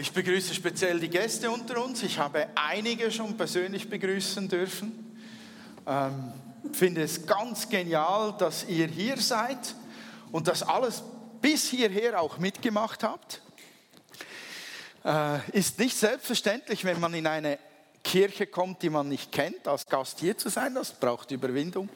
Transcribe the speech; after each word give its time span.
Ich 0.00 0.12
begrüße 0.12 0.54
speziell 0.54 1.00
die 1.00 1.08
Gäste 1.08 1.50
unter 1.50 1.84
uns. 1.84 2.04
Ich 2.04 2.20
habe 2.20 2.46
einige 2.54 3.10
schon 3.10 3.36
persönlich 3.36 3.90
begrüßen 3.90 4.48
dürfen. 4.48 5.16
Ähm, 5.88 6.32
finde 6.72 7.02
es 7.02 7.26
ganz 7.26 7.68
genial, 7.68 8.32
dass 8.38 8.64
ihr 8.68 8.86
hier 8.86 9.16
seid 9.16 9.74
und 10.30 10.46
das 10.46 10.62
alles 10.62 11.02
bis 11.40 11.68
hierher 11.68 12.20
auch 12.20 12.38
mitgemacht 12.38 13.02
habt. 13.02 13.42
Äh, 15.04 15.40
ist 15.50 15.80
nicht 15.80 15.96
selbstverständlich, 15.96 16.84
wenn 16.84 17.00
man 17.00 17.12
in 17.14 17.26
eine 17.26 17.58
Kirche 18.04 18.46
kommt, 18.46 18.82
die 18.82 18.90
man 18.90 19.08
nicht 19.08 19.32
kennt, 19.32 19.66
als 19.66 19.84
Gast 19.84 20.20
hier 20.20 20.38
zu 20.38 20.48
sein. 20.48 20.76
Das 20.76 20.92
braucht 20.92 21.32
Überwindung. 21.32 21.88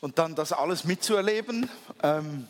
Und 0.00 0.18
dann 0.18 0.34
das 0.34 0.52
alles 0.52 0.82
mitzuerleben, 0.82 1.70
ähm, 2.02 2.48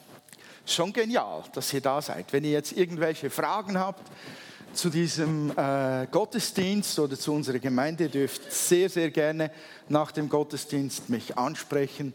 schon 0.64 0.94
genial, 0.94 1.44
dass 1.52 1.70
ihr 1.74 1.82
da 1.82 2.00
seid. 2.00 2.32
Wenn 2.32 2.44
ihr 2.44 2.52
jetzt 2.52 2.72
irgendwelche 2.72 3.28
Fragen 3.28 3.78
habt, 3.78 4.10
zu 4.74 4.88
diesem 4.88 5.50
äh, 5.56 6.06
Gottesdienst 6.10 6.98
oder 6.98 7.18
zu 7.18 7.32
unserer 7.32 7.58
Gemeinde. 7.58 8.04
Ihr 8.04 8.10
dürft 8.10 8.52
sehr, 8.52 8.88
sehr 8.88 9.10
gerne 9.10 9.50
nach 9.88 10.12
dem 10.12 10.28
Gottesdienst 10.28 11.10
mich 11.10 11.36
ansprechen. 11.36 12.14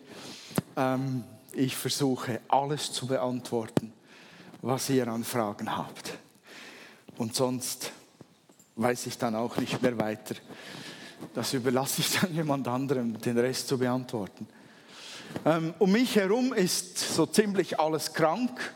Ähm, 0.75 1.23
ich 1.53 1.75
versuche 1.75 2.41
alles 2.47 2.91
zu 2.91 3.07
beantworten, 3.07 3.93
was 4.61 4.89
ihr 4.89 5.07
an 5.07 5.23
Fragen 5.23 5.75
habt. 5.75 6.13
Und 7.17 7.35
sonst 7.35 7.91
weiß 8.75 9.07
ich 9.07 9.17
dann 9.17 9.35
auch 9.35 9.57
nicht 9.57 9.81
mehr 9.81 9.97
weiter. 9.97 10.35
Das 11.33 11.53
überlasse 11.53 12.01
ich 12.01 12.19
dann 12.19 12.33
jemand 12.35 12.67
anderem, 12.67 13.19
den 13.19 13.37
Rest 13.37 13.67
zu 13.67 13.77
beantworten. 13.77 14.47
Ähm, 15.45 15.73
um 15.79 15.91
mich 15.91 16.15
herum 16.15 16.53
ist 16.53 16.97
so 16.97 17.25
ziemlich 17.25 17.79
alles 17.79 18.13
krank. 18.13 18.73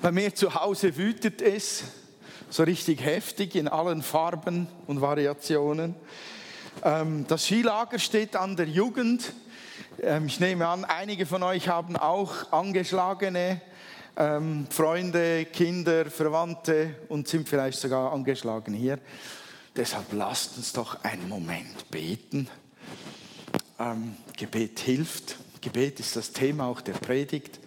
Bei 0.00 0.12
mir 0.12 0.34
zu 0.34 0.54
Hause 0.54 0.96
wütet 0.96 1.42
es 1.42 1.84
so 2.52 2.64
richtig 2.64 3.02
heftig 3.02 3.54
in 3.54 3.66
allen 3.66 4.02
Farben 4.02 4.68
und 4.86 5.00
Variationen. 5.00 5.94
Ähm, 6.84 7.24
das 7.26 7.46
Skilager 7.46 7.98
steht 7.98 8.36
an 8.36 8.56
der 8.56 8.68
Jugend. 8.68 9.32
Ähm, 10.02 10.26
ich 10.26 10.38
nehme 10.38 10.68
an, 10.68 10.84
einige 10.84 11.24
von 11.24 11.42
euch 11.42 11.68
haben 11.68 11.96
auch 11.96 12.52
angeschlagene 12.52 13.62
ähm, 14.18 14.66
Freunde, 14.68 15.46
Kinder, 15.46 16.04
Verwandte 16.10 16.94
und 17.08 17.26
sind 17.26 17.48
vielleicht 17.48 17.78
sogar 17.78 18.12
angeschlagen 18.12 18.74
hier. 18.74 18.98
Deshalb 19.74 20.12
lasst 20.12 20.58
uns 20.58 20.74
doch 20.74 21.02
einen 21.02 21.30
Moment 21.30 21.90
beten. 21.90 22.46
Gebet 24.36 24.80
hilft. 24.80 25.38
Gebet 25.62 25.98
ist 25.98 26.14
das 26.14 26.30
Thema 26.30 26.66
auch 26.66 26.82
der 26.82 26.92
Predigt 26.92 27.61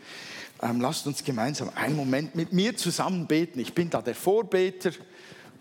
ähm, 0.61 0.81
lasst 0.81 1.07
uns 1.07 1.23
gemeinsam 1.23 1.69
einen 1.75 1.95
Moment 1.95 2.35
mit 2.35 2.53
mir 2.53 2.75
zusammen 2.77 3.27
beten. 3.27 3.59
Ich 3.59 3.73
bin 3.73 3.89
da 3.89 4.01
der 4.01 4.15
Vorbeter 4.15 4.91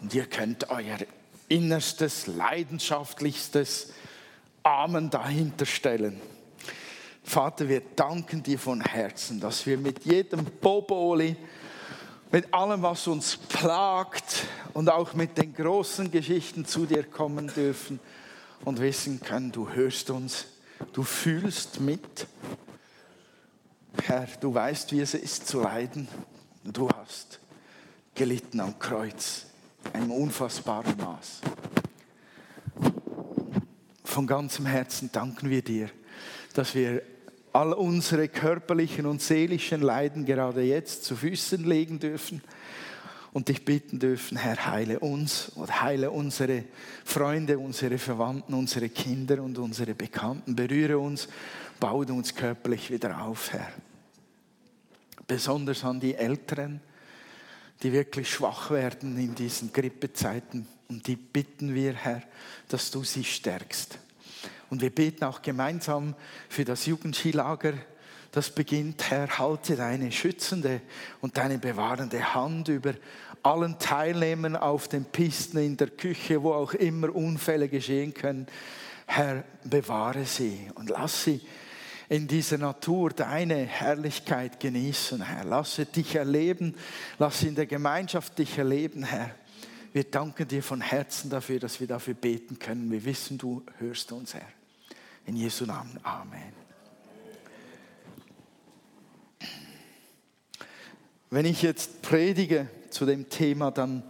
und 0.00 0.14
ihr 0.14 0.26
könnt 0.26 0.70
euer 0.70 0.98
innerstes, 1.48 2.26
leidenschaftlichstes 2.26 3.92
Amen 4.62 5.10
dahinter 5.10 5.66
stellen. 5.66 6.20
Vater, 7.22 7.68
wir 7.68 7.82
danken 7.96 8.42
dir 8.42 8.58
von 8.58 8.80
Herzen, 8.80 9.40
dass 9.40 9.66
wir 9.66 9.78
mit 9.78 10.04
jedem 10.04 10.44
Boboli, 10.44 11.36
mit 12.30 12.52
allem, 12.52 12.82
was 12.82 13.06
uns 13.06 13.36
plagt 13.36 14.44
und 14.74 14.90
auch 14.90 15.14
mit 15.14 15.38
den 15.38 15.54
großen 15.54 16.10
Geschichten 16.10 16.66
zu 16.66 16.84
dir 16.84 17.04
kommen 17.04 17.50
dürfen 17.54 18.00
und 18.64 18.80
wissen 18.80 19.20
können, 19.20 19.52
du 19.52 19.70
hörst 19.70 20.10
uns, 20.10 20.46
du 20.92 21.02
fühlst 21.02 21.80
mit 21.80 22.26
Herr, 24.02 24.28
du 24.40 24.52
weißt, 24.52 24.92
wie 24.92 25.00
es 25.00 25.14
ist 25.14 25.46
zu 25.46 25.62
leiden. 25.62 26.08
Du 26.62 26.88
hast 26.90 27.40
gelitten 28.14 28.60
am 28.60 28.78
Kreuz, 28.78 29.46
einem 29.92 30.10
unfassbaren 30.10 30.96
Maß. 30.96 31.40
Von 34.04 34.26
ganzem 34.26 34.66
Herzen 34.66 35.10
danken 35.10 35.50
wir 35.50 35.62
dir, 35.62 35.90
dass 36.52 36.74
wir 36.74 37.02
all 37.52 37.72
unsere 37.72 38.28
körperlichen 38.28 39.06
und 39.06 39.22
seelischen 39.22 39.80
Leiden 39.80 40.24
gerade 40.24 40.62
jetzt 40.62 41.04
zu 41.04 41.16
Füßen 41.16 41.64
legen 41.64 41.98
dürfen 41.98 42.42
und 43.32 43.48
dich 43.48 43.64
bitten 43.64 43.98
dürfen, 43.98 44.36
Herr, 44.36 44.66
heile 44.66 45.00
uns 45.00 45.48
und 45.48 45.82
heile 45.82 46.10
unsere 46.10 46.64
Freunde, 47.04 47.58
unsere 47.58 47.98
Verwandten, 47.98 48.54
unsere 48.54 48.88
Kinder 48.88 49.42
und 49.42 49.58
unsere 49.58 49.94
Bekannten. 49.94 50.54
Berühre 50.54 50.98
uns, 50.98 51.28
baue 51.80 52.06
uns 52.06 52.34
körperlich 52.34 52.90
wieder 52.90 53.22
auf, 53.22 53.52
Herr 53.52 53.68
besonders 55.26 55.84
an 55.84 56.00
die 56.00 56.14
Älteren, 56.14 56.80
die 57.82 57.92
wirklich 57.92 58.30
schwach 58.30 58.70
werden 58.70 59.18
in 59.18 59.34
diesen 59.34 59.72
Grippezeiten. 59.72 60.66
Und 60.88 61.06
die 61.06 61.16
bitten 61.16 61.74
wir, 61.74 61.94
Herr, 61.94 62.22
dass 62.68 62.90
du 62.90 63.04
sie 63.04 63.24
stärkst. 63.24 63.98
Und 64.70 64.80
wir 64.80 64.90
beten 64.90 65.24
auch 65.24 65.42
gemeinsam 65.42 66.14
für 66.48 66.64
das 66.64 66.86
Jugendskilager. 66.86 67.74
Das 68.32 68.50
beginnt, 68.50 69.10
Herr, 69.10 69.38
halte 69.38 69.76
deine 69.76 70.10
schützende 70.10 70.80
und 71.20 71.36
deine 71.36 71.58
bewahrende 71.58 72.34
Hand 72.34 72.68
über 72.68 72.94
allen 73.42 73.78
Teilnehmern 73.78 74.56
auf 74.56 74.88
den 74.88 75.04
Pisten, 75.04 75.58
in 75.58 75.76
der 75.76 75.88
Küche, 75.88 76.42
wo 76.42 76.52
auch 76.52 76.72
immer 76.72 77.14
Unfälle 77.14 77.68
geschehen 77.68 78.14
können. 78.14 78.46
Herr, 79.06 79.44
bewahre 79.64 80.24
sie 80.24 80.70
und 80.74 80.90
lass 80.90 81.24
sie 81.24 81.40
in 82.08 82.28
dieser 82.28 82.58
Natur 82.58 83.10
deine 83.10 83.56
Herrlichkeit 83.56 84.60
genießen, 84.60 85.22
Herr. 85.22 85.44
Lasse 85.44 85.86
dich 85.86 86.14
erleben, 86.14 86.74
lasse 87.18 87.48
in 87.48 87.54
der 87.54 87.66
Gemeinschaft 87.66 88.38
dich 88.38 88.58
erleben, 88.58 89.04
Herr. 89.04 89.34
Wir 89.92 90.04
danken 90.04 90.48
dir 90.48 90.62
von 90.62 90.80
Herzen 90.80 91.30
dafür, 91.30 91.60
dass 91.60 91.80
wir 91.80 91.86
dafür 91.86 92.14
beten 92.14 92.58
können. 92.58 92.90
Wir 92.90 93.04
wissen, 93.04 93.38
du 93.38 93.62
hörst 93.78 94.12
uns, 94.12 94.34
Herr. 94.34 94.48
In 95.26 95.36
Jesu 95.36 95.64
Namen. 95.64 95.98
Amen. 96.02 96.52
Wenn 101.30 101.46
ich 101.46 101.62
jetzt 101.62 102.02
predige 102.02 102.68
zu 102.90 103.06
dem 103.06 103.28
Thema, 103.28 103.70
dann 103.70 104.02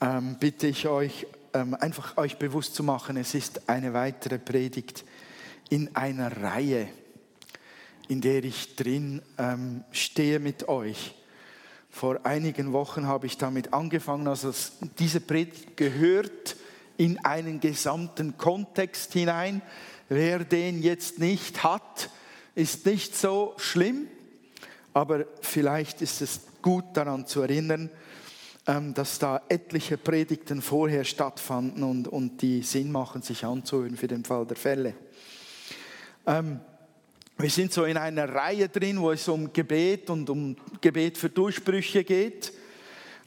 ähm, 0.00 0.36
bitte 0.38 0.66
ich 0.66 0.86
euch, 0.86 1.26
ähm, 1.54 1.74
einfach 1.74 2.16
euch 2.18 2.38
bewusst 2.38 2.74
zu 2.74 2.82
machen, 2.84 3.16
es 3.16 3.34
ist 3.34 3.68
eine 3.68 3.94
weitere 3.94 4.38
Predigt 4.38 5.04
in 5.70 5.96
einer 5.96 6.42
Reihe 6.42 6.88
in 8.12 8.20
der 8.20 8.44
ich 8.44 8.76
drin 8.76 9.22
ähm, 9.38 9.84
stehe 9.90 10.38
mit 10.38 10.68
euch. 10.68 11.14
Vor 11.88 12.26
einigen 12.26 12.74
Wochen 12.74 13.06
habe 13.06 13.26
ich 13.26 13.38
damit 13.38 13.72
angefangen, 13.72 14.28
also 14.28 14.52
diese 14.98 15.22
Predigt 15.22 15.78
gehört 15.78 16.56
in 16.98 17.24
einen 17.24 17.58
gesamten 17.58 18.36
Kontext 18.36 19.14
hinein. 19.14 19.62
Wer 20.10 20.40
den 20.40 20.82
jetzt 20.82 21.20
nicht 21.20 21.64
hat, 21.64 22.10
ist 22.54 22.84
nicht 22.84 23.16
so 23.16 23.54
schlimm, 23.56 24.08
aber 24.92 25.24
vielleicht 25.40 26.02
ist 26.02 26.20
es 26.20 26.42
gut 26.60 26.84
daran 26.92 27.26
zu 27.26 27.40
erinnern, 27.40 27.88
ähm, 28.66 28.92
dass 28.92 29.18
da 29.20 29.40
etliche 29.48 29.96
Predigten 29.96 30.60
vorher 30.60 31.04
stattfanden 31.04 31.82
und, 31.82 32.08
und 32.08 32.42
die 32.42 32.60
Sinn 32.60 32.92
machen, 32.92 33.22
sich 33.22 33.46
anzuhören 33.46 33.96
für 33.96 34.08
den 34.08 34.26
Fall 34.26 34.44
der 34.44 34.58
Fälle. 34.58 34.92
Ähm, 36.26 36.60
wir 37.38 37.50
sind 37.50 37.72
so 37.72 37.84
in 37.84 37.96
einer 37.96 38.28
Reihe 38.28 38.68
drin, 38.68 39.00
wo 39.00 39.10
es 39.10 39.26
um 39.26 39.52
Gebet 39.52 40.10
und 40.10 40.28
um 40.30 40.56
Gebet 40.80 41.18
für 41.18 41.30
Durchbrüche 41.30 42.04
geht, 42.04 42.52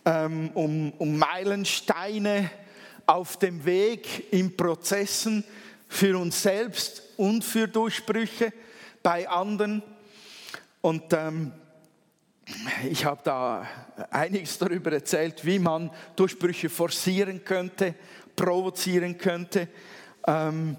ähm, 0.05 0.51
um, 0.53 0.91
um 0.93 1.17
Meilensteine 1.17 2.49
auf 3.05 3.38
dem 3.38 3.66
Weg 3.66 4.31
in 4.31 4.55
Prozessen 4.55 5.43
für 5.88 6.17
uns 6.17 6.41
selbst 6.41 7.01
und 7.17 7.43
für 7.43 7.67
Durchbrüche 7.67 8.53
bei 9.03 9.27
anderen. 9.27 9.83
Und 10.81 11.11
ähm, 11.13 11.51
ich 12.89 13.05
habe 13.05 13.22
da 13.23 13.67
einiges 14.11 14.57
darüber 14.57 14.91
erzählt, 14.91 15.45
wie 15.45 15.59
man 15.59 15.89
Durchbrüche 16.16 16.69
forcieren 16.69 17.43
könnte, 17.43 17.96
provozieren 18.35 19.17
könnte. 19.17 19.67
Ähm, 20.28 20.78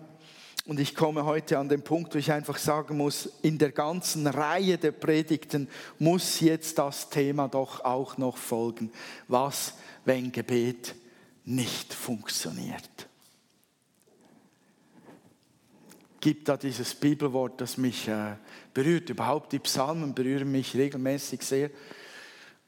und 0.66 0.80
ich 0.80 0.96
komme 0.96 1.24
heute 1.24 1.58
an 1.58 1.68
den 1.68 1.82
Punkt, 1.82 2.14
wo 2.14 2.18
ich 2.18 2.32
einfach 2.32 2.58
sagen 2.58 2.96
muss, 2.96 3.30
in 3.42 3.56
der 3.56 3.70
ganzen 3.70 4.26
Reihe 4.26 4.76
der 4.76 4.90
Predigten 4.90 5.68
muss 5.98 6.40
jetzt 6.40 6.78
das 6.78 7.08
Thema 7.08 7.48
doch 7.48 7.84
auch 7.84 8.18
noch 8.18 8.36
folgen. 8.36 8.90
Was, 9.28 9.74
wenn 10.04 10.32
Gebet 10.32 10.96
nicht 11.44 11.94
funktioniert? 11.94 13.08
Gibt 16.18 16.48
da 16.48 16.56
dieses 16.56 16.96
Bibelwort, 16.96 17.60
das 17.60 17.76
mich 17.76 18.08
äh, 18.08 18.34
berührt. 18.74 19.08
Überhaupt 19.08 19.52
die 19.52 19.60
Psalmen 19.60 20.14
berühren 20.14 20.50
mich 20.50 20.74
regelmäßig 20.74 21.42
sehr, 21.42 21.66
äh, 21.66 21.70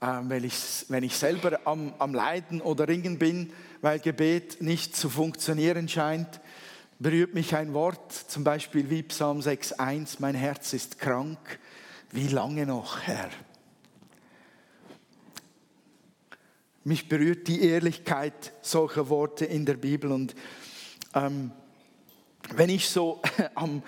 weil 0.01 0.45
ich, 0.45 0.55
wenn 0.87 1.03
ich 1.03 1.17
selber 1.17 1.59
am, 1.65 1.93
am 1.99 2.15
Leiden 2.15 2.61
oder 2.61 2.87
Ringen 2.87 3.19
bin, 3.19 3.53
weil 3.81 3.99
Gebet 3.99 4.63
nicht 4.63 4.95
zu 4.95 5.11
funktionieren 5.11 5.89
scheint 5.89 6.41
berührt 6.99 7.35
mich 7.35 7.55
ein 7.55 7.75
Wort, 7.75 8.13
zum 8.13 8.45
Beispiel 8.45 8.91
wie 8.91 9.03
Psalm 9.05 9.41
6.1, 9.41 10.17
mein 10.19 10.35
Herz 10.35 10.73
ist 10.73 10.99
krank, 10.99 11.59
wie 12.11 12.29
lange 12.29 12.67
noch, 12.67 13.01
Herr? 13.03 13.31
mich 16.89 17.07
berührt 17.07 17.47
die 17.49 17.63
Ehrlichkeit 17.63 18.53
solcher 18.63 19.11
Worte 19.11 19.45
in 19.45 19.67
der 19.67 19.75
Bibel. 19.75 20.11
Und 20.11 20.35
ähm, 21.15 21.53
wenn 22.55 22.71
ich 22.71 22.89
so 22.89 23.21
am 23.55 23.83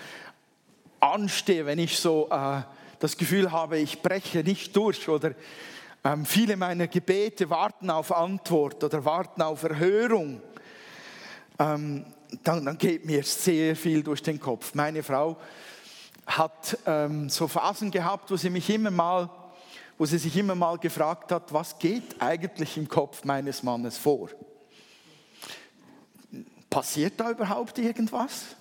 anstehe, 1.01 1.65
wenn 1.65 1.79
ich 1.79 1.99
so 1.99 2.29
äh, 2.31 2.61
das 2.99 3.17
Gefühl 3.17 3.51
habe, 3.51 3.79
ich 3.79 4.03
breche 4.03 4.45
nicht 4.45 4.77
durch 4.77 5.09
oder 5.09 5.33
ähm, 6.05 6.27
viele 6.27 6.59
meiner 6.59 6.89
Gebete 6.89 7.49
warten 7.49 7.89
auf 7.89 8.13
Antwort 8.13 8.85
oder 8.85 9.03
warten 9.07 9.41
auf 9.41 9.63
Erhörung, 9.63 10.43
ähm, 11.59 12.05
dann, 12.43 12.65
dann, 12.65 12.79
geht 12.79 13.05
mir 13.05 13.23
sehr 13.23 13.77
viel 13.77 14.03
durch 14.03 14.23
den 14.23 14.41
Kopf. 14.41 14.75
Meine 14.75 15.03
Frau 15.03 15.37
hat 16.27 16.79
ähm, 16.87 17.29
so 17.29 17.49
Phasen 17.49 17.91
gehabt, 17.91 18.31
wo 18.31 18.37
sie 18.37 18.51
mich 18.51 18.69
immer 18.71 18.91
mal, 18.91 19.31
wo 19.99 20.07
sie 20.07 20.19
sich 20.19 20.37
immer 20.37 20.55
mal 20.55 20.79
gefragt 20.79 21.33
hat, 21.33 21.53
was 21.53 21.79
geht 21.79 22.21
eigentlich 22.21 22.77
im 22.77 22.89
Kopf 22.89 23.25
meines 23.25 23.63
Mannes 23.63 23.99
vor? 23.99 24.29
Passiert 26.69 27.15
da 27.19 27.31
überhaupt 27.31 27.79
irgendwas? 27.79 28.57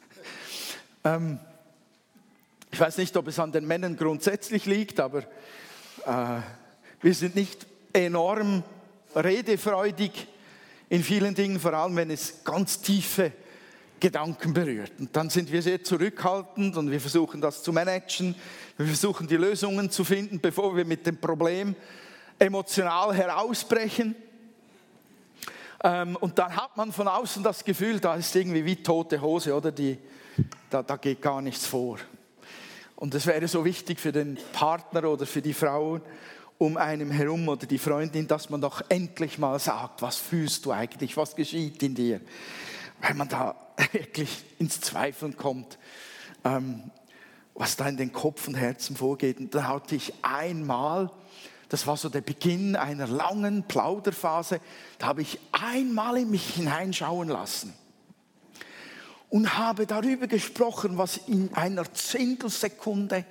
ähm, 1.04 1.38
ich 2.70 2.80
weiß 2.80 2.98
nicht, 2.98 3.16
ob 3.16 3.28
es 3.28 3.38
an 3.38 3.52
den 3.52 3.66
Männern 3.66 3.96
grundsätzlich 3.96 4.64
liegt, 4.66 5.00
aber 5.00 5.24
äh, 6.06 6.40
wir 7.00 7.14
sind 7.14 7.34
nicht 7.34 7.66
enorm 7.92 8.62
redefreudig 9.14 10.26
in 10.88 11.02
vielen 11.02 11.34
Dingen, 11.34 11.60
vor 11.60 11.74
allem 11.74 11.96
wenn 11.96 12.10
es 12.10 12.44
ganz 12.44 12.80
tiefe 12.80 13.32
Gedanken 14.00 14.52
berührt. 14.54 14.92
Und 14.98 15.14
dann 15.14 15.28
sind 15.28 15.50
wir 15.50 15.60
sehr 15.60 15.82
zurückhaltend 15.82 16.76
und 16.76 16.90
wir 16.90 17.00
versuchen 17.00 17.40
das 17.40 17.62
zu 17.62 17.72
managen. 17.72 18.34
Wir 18.76 18.86
versuchen 18.86 19.26
die 19.26 19.36
Lösungen 19.36 19.90
zu 19.90 20.04
finden, 20.04 20.40
bevor 20.40 20.76
wir 20.76 20.84
mit 20.84 21.06
dem 21.06 21.18
Problem 21.18 21.74
emotional 22.38 23.14
herausbrechen. 23.14 24.14
Ähm, 25.82 26.16
und 26.16 26.38
dann 26.38 26.54
hat 26.56 26.76
man 26.76 26.92
von 26.92 27.08
außen 27.08 27.42
das 27.42 27.64
Gefühl, 27.64 28.00
da 28.00 28.14
ist 28.14 28.34
irgendwie 28.34 28.64
wie 28.64 28.76
tote 28.76 29.20
Hose, 29.20 29.54
oder? 29.54 29.72
Die, 29.72 29.98
da, 30.70 30.82
da 30.82 30.96
geht 30.96 31.20
gar 31.20 31.40
nichts 31.40 31.66
vor. 31.66 31.98
Und 32.96 33.14
es 33.14 33.26
wäre 33.26 33.46
so 33.46 33.64
wichtig 33.64 34.00
für 34.00 34.12
den 34.12 34.38
Partner 34.52 35.04
oder 35.04 35.26
für 35.26 35.42
die 35.42 35.54
Frauen 35.54 36.02
um 36.58 36.76
einem 36.76 37.10
herum 37.12 37.48
oder 37.48 37.66
die 37.66 37.78
Freundin, 37.78 38.26
dass 38.26 38.50
man 38.50 38.60
doch 38.60 38.82
endlich 38.88 39.38
mal 39.38 39.58
sagt, 39.60 40.02
was 40.02 40.16
fühlst 40.16 40.66
du 40.66 40.72
eigentlich, 40.72 41.16
was 41.16 41.36
geschieht 41.36 41.82
in 41.82 41.94
dir. 41.94 42.20
Weil 43.00 43.14
man 43.14 43.28
da 43.28 43.54
wirklich 43.92 44.44
ins 44.58 44.80
Zweifeln 44.80 45.36
kommt, 45.36 45.78
ähm, 46.44 46.90
was 47.54 47.76
da 47.76 47.88
in 47.88 47.96
den 47.96 48.12
Kopf 48.12 48.48
und 48.48 48.54
Herzen 48.54 48.96
vorgeht. 48.96 49.38
Und 49.38 49.54
dann 49.54 49.68
hatte 49.68 49.94
ich 49.94 50.12
einmal, 50.22 51.10
das 51.68 51.86
war 51.86 51.96
so 51.96 52.08
der 52.08 52.22
Beginn 52.22 52.74
einer 52.74 53.06
langen 53.06 53.62
Plauderphase, 53.62 54.60
da 54.98 55.06
habe 55.06 55.22
ich 55.22 55.38
einmal 55.52 56.18
in 56.18 56.30
mich 56.30 56.54
hineinschauen 56.54 57.28
lassen 57.28 57.72
und 59.30 59.58
habe 59.58 59.86
darüber 59.86 60.26
gesprochen, 60.26 60.98
was 60.98 61.18
in 61.28 61.54
einer 61.54 61.92
Zehntelsekunde 61.92 63.24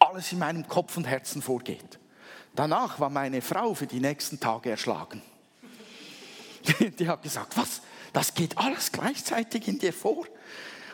alles 0.00 0.32
in 0.32 0.40
meinem 0.40 0.66
Kopf 0.66 0.96
und 0.96 1.06
Herzen 1.06 1.42
vorgeht. 1.42 2.00
Danach 2.54 3.00
war 3.00 3.10
meine 3.10 3.40
Frau 3.40 3.74
für 3.74 3.86
die 3.86 4.00
nächsten 4.00 4.38
Tage 4.38 4.70
erschlagen. 4.70 5.22
Die 6.98 7.08
hat 7.08 7.22
gesagt, 7.22 7.56
was? 7.56 7.82
Das 8.12 8.34
geht 8.34 8.58
alles 8.58 8.92
gleichzeitig 8.92 9.66
in 9.68 9.78
dir 9.78 9.92
vor? 9.92 10.18
Und 10.18 10.28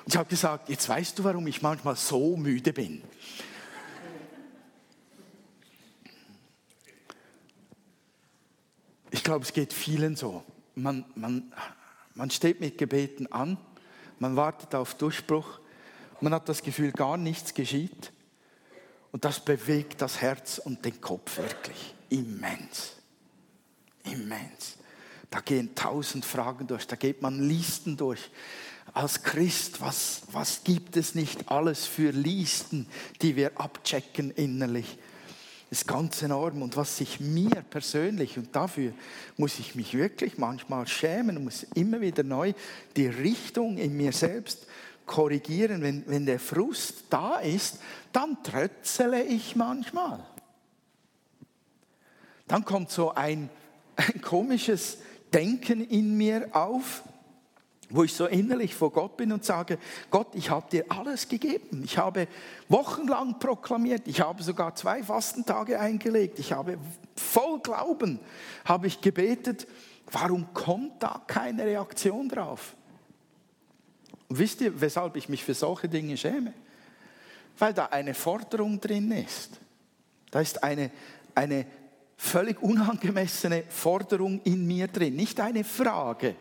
ich 0.06 0.16
habe 0.16 0.28
gesagt, 0.28 0.68
jetzt 0.68 0.88
weißt 0.88 1.18
du, 1.18 1.24
warum 1.24 1.46
ich 1.46 1.62
manchmal 1.62 1.96
so 1.96 2.36
müde 2.36 2.72
bin. 2.72 3.02
Ich 9.10 9.24
glaube, 9.24 9.44
es 9.44 9.52
geht 9.52 9.72
vielen 9.72 10.16
so. 10.16 10.44
Man, 10.74 11.04
man, 11.16 11.52
man 12.14 12.30
steht 12.30 12.60
mit 12.60 12.78
Gebeten 12.78 13.26
an 13.32 13.58
man 14.18 14.36
wartet 14.36 14.74
auf 14.74 14.94
Durchbruch, 14.94 15.60
man 16.20 16.34
hat 16.34 16.48
das 16.48 16.62
Gefühl, 16.62 16.92
gar 16.92 17.16
nichts 17.16 17.54
geschieht. 17.54 18.12
Und 19.12 19.24
das 19.24 19.40
bewegt 19.40 20.02
das 20.02 20.20
Herz 20.20 20.58
und 20.58 20.84
den 20.84 21.00
Kopf 21.00 21.38
wirklich 21.38 21.94
immens. 22.08 22.96
Immens. 24.04 24.76
Da 25.30 25.40
gehen 25.40 25.74
tausend 25.74 26.24
Fragen 26.24 26.66
durch, 26.66 26.86
da 26.86 26.96
geht 26.96 27.22
man 27.22 27.48
Listen 27.48 27.96
durch. 27.96 28.30
Als 28.94 29.22
Christ, 29.22 29.80
was, 29.80 30.22
was 30.32 30.64
gibt 30.64 30.96
es 30.96 31.14
nicht 31.14 31.50
alles 31.50 31.86
für 31.86 32.10
Listen, 32.10 32.86
die 33.20 33.36
wir 33.36 33.60
abchecken 33.60 34.30
innerlich? 34.30 34.98
ist 35.70 35.86
ganz 35.86 36.22
enorm. 36.22 36.62
Und 36.62 36.76
was 36.76 36.96
sich 36.96 37.20
mir 37.20 37.62
persönlich, 37.70 38.38
und 38.38 38.54
dafür 38.54 38.92
muss 39.36 39.58
ich 39.58 39.74
mich 39.74 39.94
wirklich 39.94 40.38
manchmal 40.38 40.86
schämen, 40.86 41.44
muss 41.44 41.66
immer 41.74 42.00
wieder 42.00 42.22
neu 42.22 42.52
die 42.96 43.06
Richtung 43.06 43.76
in 43.78 43.96
mir 43.96 44.12
selbst 44.12 44.66
korrigieren. 45.08 45.82
Wenn, 45.82 46.04
wenn 46.06 46.24
der 46.24 46.38
Frust 46.38 47.04
da 47.10 47.38
ist, 47.40 47.80
dann 48.12 48.40
trötzele 48.44 49.24
ich 49.24 49.56
manchmal. 49.56 50.24
Dann 52.46 52.64
kommt 52.64 52.92
so 52.92 53.12
ein, 53.12 53.50
ein 53.96 54.20
komisches 54.22 54.98
Denken 55.32 55.84
in 55.84 56.16
mir 56.16 56.48
auf 56.52 57.02
wo 57.90 58.04
ich 58.04 58.14
so 58.14 58.26
innerlich 58.26 58.74
vor 58.74 58.92
Gott 58.92 59.16
bin 59.16 59.32
und 59.32 59.44
sage, 59.44 59.78
Gott, 60.10 60.28
ich 60.34 60.50
habe 60.50 60.68
dir 60.70 60.84
alles 60.88 61.28
gegeben. 61.28 61.82
Ich 61.84 61.96
habe 61.96 62.28
wochenlang 62.68 63.38
proklamiert, 63.38 64.02
ich 64.06 64.20
habe 64.20 64.42
sogar 64.42 64.74
zwei 64.74 65.02
Fastentage 65.02 65.80
eingelegt, 65.80 66.38
ich 66.38 66.52
habe 66.52 66.78
voll 67.16 67.60
Glauben, 67.60 68.20
habe 68.64 68.86
ich 68.86 69.00
gebetet, 69.00 69.66
warum 70.10 70.52
kommt 70.52 71.02
da 71.02 71.22
keine 71.26 71.64
Reaktion 71.64 72.28
drauf? 72.28 72.74
Und 74.28 74.38
wisst 74.38 74.60
ihr, 74.60 74.80
weshalb 74.80 75.16
ich 75.16 75.28
mich 75.28 75.44
für 75.44 75.54
solche 75.54 75.88
Dinge 75.88 76.16
schäme? 76.16 76.52
Weil 77.58 77.74
da 77.74 77.86
eine 77.86 78.14
Forderung 78.14 78.80
drin 78.80 79.10
ist. 79.10 79.58
Da 80.30 80.40
ist 80.40 80.62
eine, 80.62 80.90
eine 81.34 81.66
völlig 82.16 82.62
unangemessene 82.62 83.64
Forderung 83.68 84.40
in 84.44 84.66
mir 84.66 84.88
drin, 84.88 85.16
nicht 85.16 85.40
eine 85.40 85.64
Frage 85.64 86.36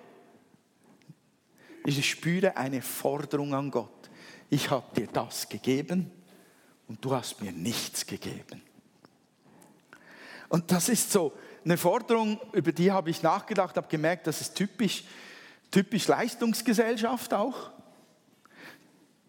ich 1.88 2.10
spüre 2.10 2.57
eine 2.57 2.81
Forderung 2.81 3.54
an 3.54 3.72
Gott. 3.72 4.10
Ich 4.50 4.69
habe 4.69 4.94
dir 4.94 5.07
das 5.07 5.48
gegeben 5.48 6.12
und 6.88 7.04
du 7.04 7.16
hast 7.16 7.42
mir 7.42 7.54
nichts 7.54 8.06
gegeben. 8.06 8.62
Und 10.50 10.72
das 10.72 10.90
ist 10.90 11.12
so 11.12 11.33
eine 11.63 11.78
Forderung, 11.78 12.40
über 12.51 12.74
die 12.74 12.92
habe 12.92 13.10
ich 13.10 13.24
nachgedacht, 13.24 13.78
habe 13.78 13.88
gemerkt, 13.88 14.28
das 14.28 14.42
ist 14.42 14.56
typisch, 14.56 15.06
typisch 15.71 16.07
Leistungsgesellschaft 16.07 17.33
auch. 17.33 17.71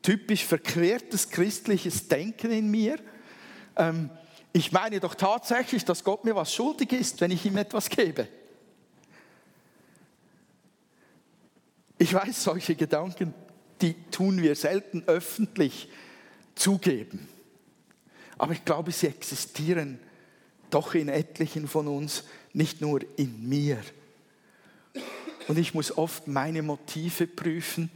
Typisch 0.02 0.44
verquertes 0.44 1.30
christliches 1.30 2.08
Denken 2.08 2.50
in 2.50 2.70
mir. 2.70 2.98
Ähm, 3.76 4.10
ich 4.52 4.72
meine 4.72 5.00
doch 5.00 5.14
tatsächlich, 5.14 5.84
dass 5.84 6.04
Gott 6.04 6.24
mir 6.24 6.34
was 6.34 6.52
schuldig 6.52 6.92
ist, 6.92 7.20
wenn 7.20 7.30
ich 7.30 7.44
ihm 7.44 7.56
etwas 7.56 7.88
gebe. 7.88 8.28
Ich 11.98 12.14
weiß, 12.14 12.44
solche 12.44 12.74
Gedanken, 12.74 13.34
die 13.80 13.94
tun 14.10 14.42
wir 14.42 14.54
selten 14.54 15.02
öffentlich 15.06 15.88
zugeben. 16.54 17.28
Aber 18.38 18.52
ich 18.52 18.64
glaube, 18.64 18.92
sie 18.92 19.08
existieren 19.08 19.98
doch 20.70 20.94
in 20.94 21.08
etlichen 21.08 21.66
von 21.66 21.88
uns, 21.88 22.24
nicht 22.52 22.80
nur 22.80 23.00
in 23.16 23.48
mir. 23.48 23.78
Und 25.48 25.58
ich 25.58 25.74
muss 25.74 25.96
oft 25.96 26.28
meine 26.28 26.62
Motive 26.62 27.26
prüfen 27.26 27.90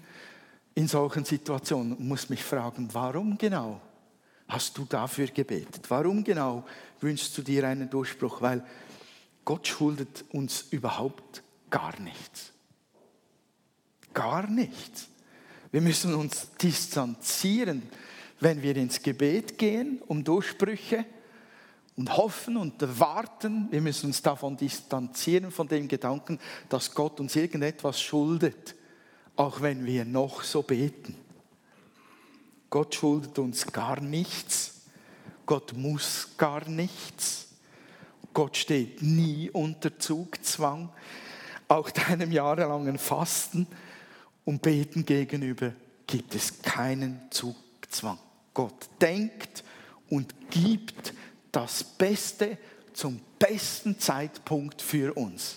in 0.74 0.88
solchen 0.88 1.24
Situationen 1.24 1.92
und 1.92 2.06
muss 2.06 2.28
mich 2.28 2.42
fragen, 2.42 2.88
warum 2.92 3.36
genau 3.36 3.80
hast 4.48 4.76
du 4.78 4.84
dafür 4.84 5.26
gebetet? 5.28 5.84
Warum 5.88 6.22
genau 6.24 6.64
wünschst 7.00 7.36
du 7.36 7.42
dir 7.42 7.66
einen 7.66 7.88
Durchbruch? 7.88 8.40
Weil 8.40 8.64
Gott 9.44 9.66
schuldet 9.66 10.24
uns 10.32 10.66
überhaupt 10.70 11.42
gar 11.70 11.98
nichts. 12.00 12.52
Gar 14.14 14.48
nichts. 14.48 15.08
Wir 15.70 15.80
müssen 15.80 16.14
uns 16.14 16.50
distanzieren, 16.60 17.82
wenn 18.40 18.62
wir 18.62 18.76
ins 18.76 19.02
Gebet 19.02 19.56
gehen, 19.56 20.02
um 20.06 20.22
Durchbrüche 20.22 21.06
und 21.96 22.14
hoffen 22.16 22.56
und 22.56 22.74
warten. 23.00 23.68
Wir 23.70 23.80
müssen 23.80 24.06
uns 24.06 24.20
davon 24.20 24.56
distanzieren, 24.56 25.50
von 25.50 25.68
dem 25.68 25.88
Gedanken, 25.88 26.38
dass 26.68 26.94
Gott 26.94 27.20
uns 27.20 27.36
irgendetwas 27.36 28.00
schuldet, 28.00 28.74
auch 29.36 29.60
wenn 29.60 29.86
wir 29.86 30.04
noch 30.04 30.42
so 30.42 30.62
beten. 30.62 31.14
Gott 32.70 32.94
schuldet 32.94 33.38
uns 33.38 33.66
gar 33.66 34.00
nichts. 34.00 34.82
Gott 35.46 35.74
muss 35.76 36.30
gar 36.38 36.68
nichts. 36.68 37.48
Gott 38.32 38.56
steht 38.56 39.02
nie 39.02 39.50
unter 39.50 39.98
Zugzwang. 39.98 40.90
Auch 41.68 41.90
deinem 42.08 42.32
jahrelangen 42.32 42.98
Fasten 42.98 43.66
und 44.44 44.62
Beten 44.62 45.04
gegenüber 45.04 45.72
gibt 46.06 46.34
es 46.34 46.62
keinen 46.62 47.20
Zugzwang. 47.30 48.18
Gott 48.54 48.88
denkt 49.00 49.64
und 50.08 50.34
gibt 50.50 51.14
das 51.52 51.84
Beste 51.84 52.58
zum 52.92 53.20
besten 53.38 53.98
Zeitpunkt 53.98 54.82
für 54.82 55.14
uns. 55.14 55.56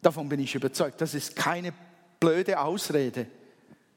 Davon 0.00 0.28
bin 0.28 0.40
ich 0.40 0.54
überzeugt. 0.54 1.00
Das 1.00 1.14
ist 1.14 1.36
keine 1.36 1.72
blöde 2.22 2.60
Ausrede 2.60 3.26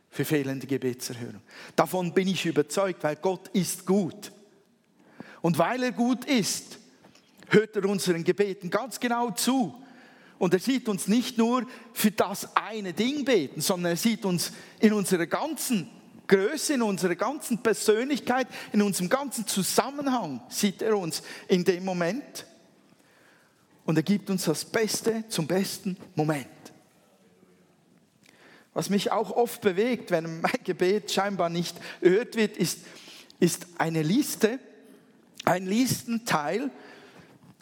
für 0.10 0.26
fehlende 0.26 0.66
Gebetserhörung. 0.66 1.42
Davon 1.76 2.12
bin 2.12 2.28
ich 2.28 2.44
überzeugt, 2.48 3.04
weil 3.04 3.18
Gott 3.18 3.50
ist 3.50 3.86
gut. 3.86 4.32
Und 5.42 5.60
weil 5.60 5.84
er 5.84 5.92
gut 5.92 6.26
ist, 6.26 6.80
hört 7.50 7.76
er 7.76 7.86
unseren 7.86 8.24
Gebeten 8.24 8.72
ganz 8.72 9.00
genau 9.00 9.30
zu. 9.30 9.76
Und 10.40 10.56
er 10.56 10.60
sieht 10.60 10.90
uns 10.90 11.08
nicht 11.08 11.38
nur 11.38 11.68
für 11.94 12.10
das 12.10 12.56
eine 12.56 12.94
Ding 12.94 13.26
beten, 13.26 13.62
sondern 13.62 13.92
er 13.92 13.98
sieht 13.98 14.26
uns 14.26 14.52
in 14.80 14.92
unserer 14.94 15.28
ganzen 15.28 15.88
Größe, 16.26 16.74
in 16.74 16.82
unserer 16.82 17.14
ganzen 17.14 17.62
Persönlichkeit, 17.62 18.48
in 18.74 18.82
unserem 18.82 19.08
ganzen 19.08 19.46
Zusammenhang 19.46 20.42
sieht 20.50 20.82
er 20.82 20.98
uns 20.98 21.22
in 21.48 21.64
dem 21.64 21.86
Moment. 21.86 22.48
Und 23.86 23.98
er 23.98 24.04
gibt 24.04 24.32
uns 24.32 24.46
das 24.46 24.66
Beste 24.66 25.26
zum 25.30 25.46
besten 25.46 25.96
Moment. 26.16 26.48
Was 28.76 28.92
mich 28.92 29.12
auch 29.12 29.32
oft 29.32 29.62
bewegt, 29.62 30.12
wenn 30.12 30.42
mein 30.42 30.52
Gebet 30.64 31.12
scheinbar 31.12 31.50
nicht 31.50 31.76
erhört 32.02 32.36
wird, 32.36 32.58
ist, 32.58 32.82
ist 33.40 33.66
eine 33.78 34.04
Liste, 34.04 34.60
ein 35.46 35.66
Listenteil, 35.66 36.70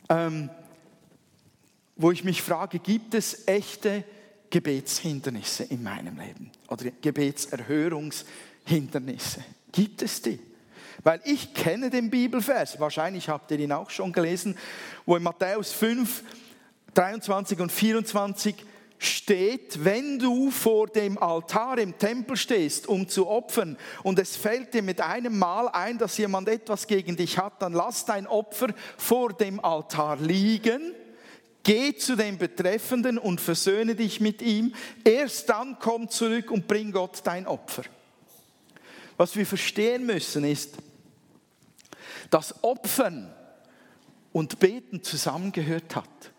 ähm, 0.10 0.50
wo 1.96 2.10
ich 2.12 2.24
mich 2.24 2.42
frage, 2.42 2.80
gibt 2.80 3.14
es 3.14 3.48
echte 3.48 4.04
Gebetshindernisse 4.50 5.66
in 5.66 5.84
meinem 5.84 6.18
Leben 6.18 6.50
oder 6.68 6.90
Gebetserhörungshindernisse? 6.90 9.44
Gibt 9.72 10.02
es 10.02 10.24
die? 10.24 10.40
Weil 11.04 11.22
ich 11.26 11.54
kenne 11.54 11.92
den 11.92 12.10
Bibelvers, 12.10 12.80
wahrscheinlich 12.80 13.30
habt 13.30 13.52
ihr 13.52 13.60
ihn 13.60 13.72
auch 13.72 13.92
schon 13.92 14.14
gelesen, 14.14 14.58
wo 15.06 15.16
in 15.16 15.22
Matthäus 15.22 15.74
5, 15.74 16.24
23 16.96 17.60
und 17.60 17.72
24 17.72 18.56
steht, 19.06 19.84
wenn 19.84 20.20
du 20.20 20.52
vor 20.52 20.88
dem 20.88 21.18
Altar 21.18 21.78
im 21.78 21.98
Tempel 21.98 22.36
stehst, 22.36 22.88
um 22.88 23.08
zu 23.08 23.28
opfern, 23.28 23.78
und 24.04 24.20
es 24.20 24.36
fällt 24.36 24.74
dir 24.74 24.82
mit 24.82 25.02
einem 25.02 25.38
Mal 25.38 25.68
ein, 25.70 25.98
dass 25.98 26.18
jemand 26.18 26.50
etwas 26.50 26.88
gegen 26.88 27.16
dich 27.16 27.38
hat, 27.38 27.62
dann 27.62 27.74
lass 27.74 28.06
dein 28.06 28.28
Opfer 28.28 28.68
vor 28.98 29.34
dem 29.34 29.64
Altar 29.64 30.18
liegen, 30.18 30.94
geh 31.64 31.96
zu 31.96 32.16
dem 32.16 32.38
Betreffenden 32.38 33.18
und 33.18 33.40
versöhne 33.40 33.96
dich 33.96 34.20
mit 34.20 34.42
ihm, 34.42 34.74
erst 35.04 35.50
dann 35.50 35.78
komm 35.80 36.10
zurück 36.10 36.52
und 36.52 36.68
bring 36.68 36.92
Gott 36.92 37.22
dein 37.24 37.48
Opfer. 37.48 37.84
Was 39.18 39.36
wir 39.36 39.46
verstehen 39.46 40.06
müssen 40.06 40.44
ist, 40.44 40.76
dass 42.30 42.64
Opfern 42.64 43.34
und 44.32 44.60
Beten 44.60 45.04
zusammengehört 45.04 45.96
hat 45.96 46.33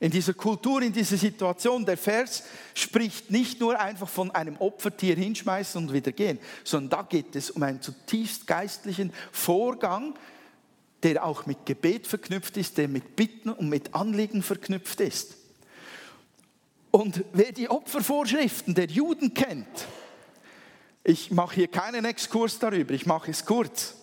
in 0.00 0.10
dieser 0.10 0.34
Kultur, 0.34 0.82
in 0.82 0.92
dieser 0.92 1.16
Situation. 1.16 1.84
Der 1.84 1.96
Vers 1.96 2.44
spricht 2.74 3.30
nicht 3.30 3.60
nur 3.60 3.78
einfach 3.78 4.08
von 4.08 4.30
einem 4.30 4.56
Opfertier 4.58 5.16
hinschmeißen 5.16 5.82
und 5.82 5.92
wieder 5.92 6.12
gehen, 6.12 6.38
sondern 6.64 6.90
da 6.90 7.02
geht 7.02 7.34
es 7.34 7.50
um 7.50 7.62
einen 7.62 7.82
zutiefst 7.82 8.46
geistlichen 8.46 9.12
Vorgang, 9.32 10.14
der 11.02 11.24
auch 11.24 11.46
mit 11.46 11.66
Gebet 11.66 12.06
verknüpft 12.06 12.56
ist, 12.56 12.78
der 12.78 12.88
mit 12.88 13.16
Bitten 13.16 13.50
und 13.50 13.68
mit 13.68 13.94
Anliegen 13.94 14.42
verknüpft 14.42 15.00
ist. 15.00 15.36
Und 16.90 17.24
wer 17.32 17.52
die 17.52 17.68
Opfervorschriften 17.68 18.74
der 18.74 18.86
Juden 18.86 19.34
kennt, 19.34 19.86
ich 21.04 21.30
mache 21.30 21.56
hier 21.56 21.68
keinen 21.68 22.04
Exkurs 22.04 22.58
darüber, 22.58 22.94
ich 22.94 23.06
mache 23.06 23.30
es 23.30 23.44
kurz, 23.44 23.94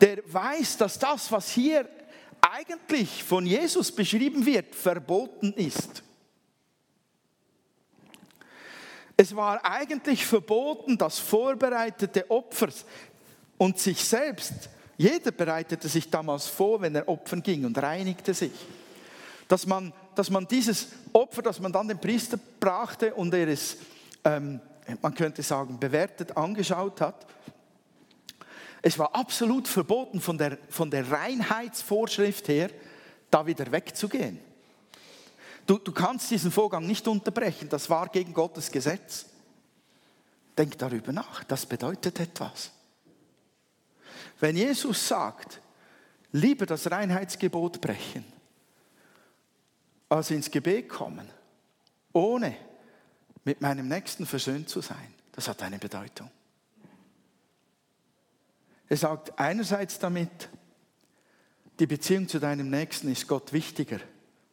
der 0.00 0.18
weiß, 0.26 0.78
dass 0.78 0.98
das, 0.98 1.30
was 1.32 1.50
hier 1.50 1.88
eigentlich 2.52 3.22
von 3.22 3.46
Jesus 3.46 3.92
beschrieben 3.92 4.44
wird, 4.44 4.74
verboten 4.74 5.52
ist. 5.52 6.02
Es 9.16 9.36
war 9.36 9.64
eigentlich 9.64 10.26
verboten, 10.26 10.98
das 10.98 11.18
vorbereitete 11.20 12.28
Opfer 12.28 12.68
und 13.58 13.78
sich 13.78 14.02
selbst, 14.04 14.68
jeder 14.96 15.30
bereitete 15.30 15.88
sich 15.88 16.10
damals 16.10 16.46
vor, 16.46 16.80
wenn 16.80 16.94
er 16.94 17.08
opfern 17.08 17.42
ging 17.42 17.64
und 17.64 17.78
reinigte 17.78 18.34
sich. 18.34 18.52
Dass 19.46 19.66
man, 19.66 19.92
dass 20.14 20.28
man 20.28 20.48
dieses 20.48 20.88
Opfer, 21.12 21.42
das 21.42 21.60
man 21.60 21.72
dann 21.72 21.88
dem 21.88 22.00
Priester 22.00 22.38
brachte 22.58 23.14
und 23.14 23.32
er 23.32 23.48
es, 23.48 23.76
ähm, 24.24 24.60
man 25.00 25.14
könnte 25.14 25.42
sagen, 25.42 25.78
bewertet 25.78 26.36
angeschaut 26.36 27.00
hat, 27.00 27.26
es 28.82 28.98
war 28.98 29.14
absolut 29.14 29.68
verboten 29.68 30.20
von 30.20 30.38
der, 30.38 30.58
von 30.68 30.90
der 30.90 31.10
Reinheitsvorschrift 31.10 32.48
her, 32.48 32.70
da 33.30 33.46
wieder 33.46 33.70
wegzugehen. 33.70 34.40
Du, 35.66 35.78
du 35.78 35.92
kannst 35.92 36.30
diesen 36.30 36.50
Vorgang 36.50 36.86
nicht 36.86 37.06
unterbrechen, 37.06 37.68
das 37.68 37.90
war 37.90 38.08
gegen 38.08 38.32
Gottes 38.32 38.70
Gesetz. 38.70 39.26
Denk 40.56 40.78
darüber 40.78 41.12
nach, 41.12 41.44
das 41.44 41.66
bedeutet 41.66 42.18
etwas. 42.20 42.72
Wenn 44.40 44.56
Jesus 44.56 45.06
sagt, 45.06 45.60
lieber 46.32 46.66
das 46.66 46.90
Reinheitsgebot 46.90 47.80
brechen, 47.80 48.24
als 50.08 50.30
ins 50.30 50.50
Gebet 50.50 50.88
kommen, 50.88 51.28
ohne 52.12 52.56
mit 53.44 53.60
meinem 53.60 53.86
Nächsten 53.86 54.26
versöhnt 54.26 54.68
zu 54.68 54.80
sein, 54.80 55.14
das 55.32 55.46
hat 55.46 55.62
eine 55.62 55.78
Bedeutung. 55.78 56.30
Er 58.90 58.96
sagt 58.96 59.38
einerseits 59.38 60.00
damit, 60.00 60.48
die 61.78 61.86
Beziehung 61.86 62.28
zu 62.28 62.40
deinem 62.40 62.70
Nächsten 62.70 63.10
ist 63.10 63.28
Gott 63.28 63.52
wichtiger, 63.52 64.00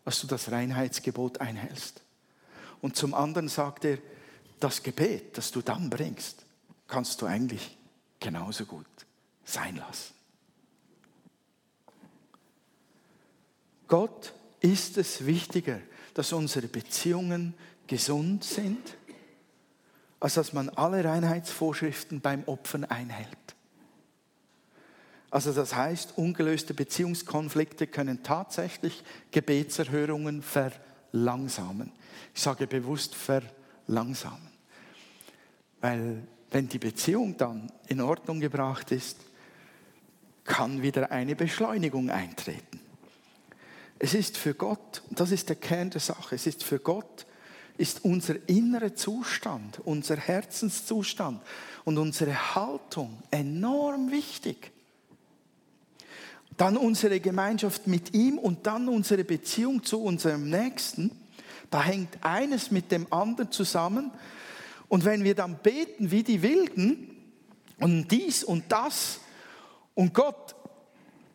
als 0.05 0.21
du 0.21 0.27
das 0.27 0.51
Reinheitsgebot 0.51 1.41
einhältst. 1.41 2.01
Und 2.79 2.95
zum 2.95 3.15
anderen 3.15 3.49
sagt 3.49 3.83
er, 3.83 3.97
das 4.59 4.83
Gebet, 4.83 5.39
das 5.39 5.51
du 5.51 5.63
dann 5.63 5.89
bringst, 5.89 6.45
kannst 6.87 7.19
du 7.21 7.25
eigentlich 7.25 7.77
genauso 8.19 8.65
gut 8.65 8.85
sein 9.43 9.75
lassen. 9.75 10.13
Gott 13.87 14.33
ist 14.59 14.99
es 14.99 15.25
wichtiger, 15.25 15.79
dass 16.13 16.31
unsere 16.31 16.67
Beziehungen 16.67 17.55
gesund 17.87 18.43
sind, 18.43 18.97
als 20.19 20.35
dass 20.35 20.53
man 20.53 20.69
alle 20.69 21.03
Reinheitsvorschriften 21.03 22.21
beim 22.21 22.43
Opfern 22.43 22.85
einhält. 22.85 23.46
Also 25.29 25.51
das 25.51 25.75
heißt, 25.75 26.17
ungelöste 26.17 26.73
Beziehungskonflikte 26.73 27.87
können 27.87 28.23
tatsächlich 28.23 29.03
Gebetserhörungen 29.31 30.41
verlangsamen. 30.41 31.91
Ich 32.33 32.41
sage 32.41 32.65
bewusst 32.65 33.13
verlangsamen. 33.15 34.47
Weil 35.81 36.23
wenn 36.51 36.69
die 36.69 36.79
Beziehung 36.79 37.35
dann 37.37 37.71
in 37.87 37.99
Ordnung 37.99 38.39
gebracht 38.39 38.91
ist, 38.91 39.17
kann 40.45 40.81
wieder 40.81 41.11
eine 41.11 41.35
Beschleunigung 41.35 42.09
eintreten. 42.09 42.79
Es 43.99 44.13
ist 44.13 44.37
für 44.37 44.53
Gott, 44.53 45.01
das 45.09 45.31
ist 45.31 45.49
der 45.49 45.57
Kern 45.57 45.89
der 45.89 45.99
Sache, 45.99 46.35
es 46.35 46.47
ist 46.47 46.63
für 46.63 46.79
Gott, 46.79 47.25
ist 47.77 48.05
unser 48.05 48.35
innerer 48.47 48.95
Zustand, 48.95 49.79
unser 49.83 50.15
Herzenszustand 50.15 51.43
und 51.83 51.97
unsere 51.97 52.55
Haltung 52.55 53.21
enorm 53.29 54.09
wichtig 54.09 54.71
dann 56.57 56.75
unsere 56.75 57.19
Gemeinschaft 57.19 57.87
mit 57.87 58.13
ihm 58.13 58.39
und 58.39 58.65
dann 58.65 58.89
unsere 58.89 59.23
Beziehung 59.23 59.83
zu 59.83 60.01
unserem 60.01 60.49
Nächsten. 60.49 61.11
Da 61.69 61.83
hängt 61.83 62.17
eines 62.21 62.71
mit 62.71 62.91
dem 62.91 63.11
anderen 63.13 63.51
zusammen. 63.51 64.11
Und 64.87 65.05
wenn 65.05 65.23
wir 65.23 65.35
dann 65.35 65.59
beten 65.59 66.11
wie 66.11 66.23
die 66.23 66.41
Wilden 66.41 67.15
und 67.79 68.09
dies 68.09 68.43
und 68.43 68.65
das 68.69 69.19
und 69.93 70.13
Gott 70.13 70.55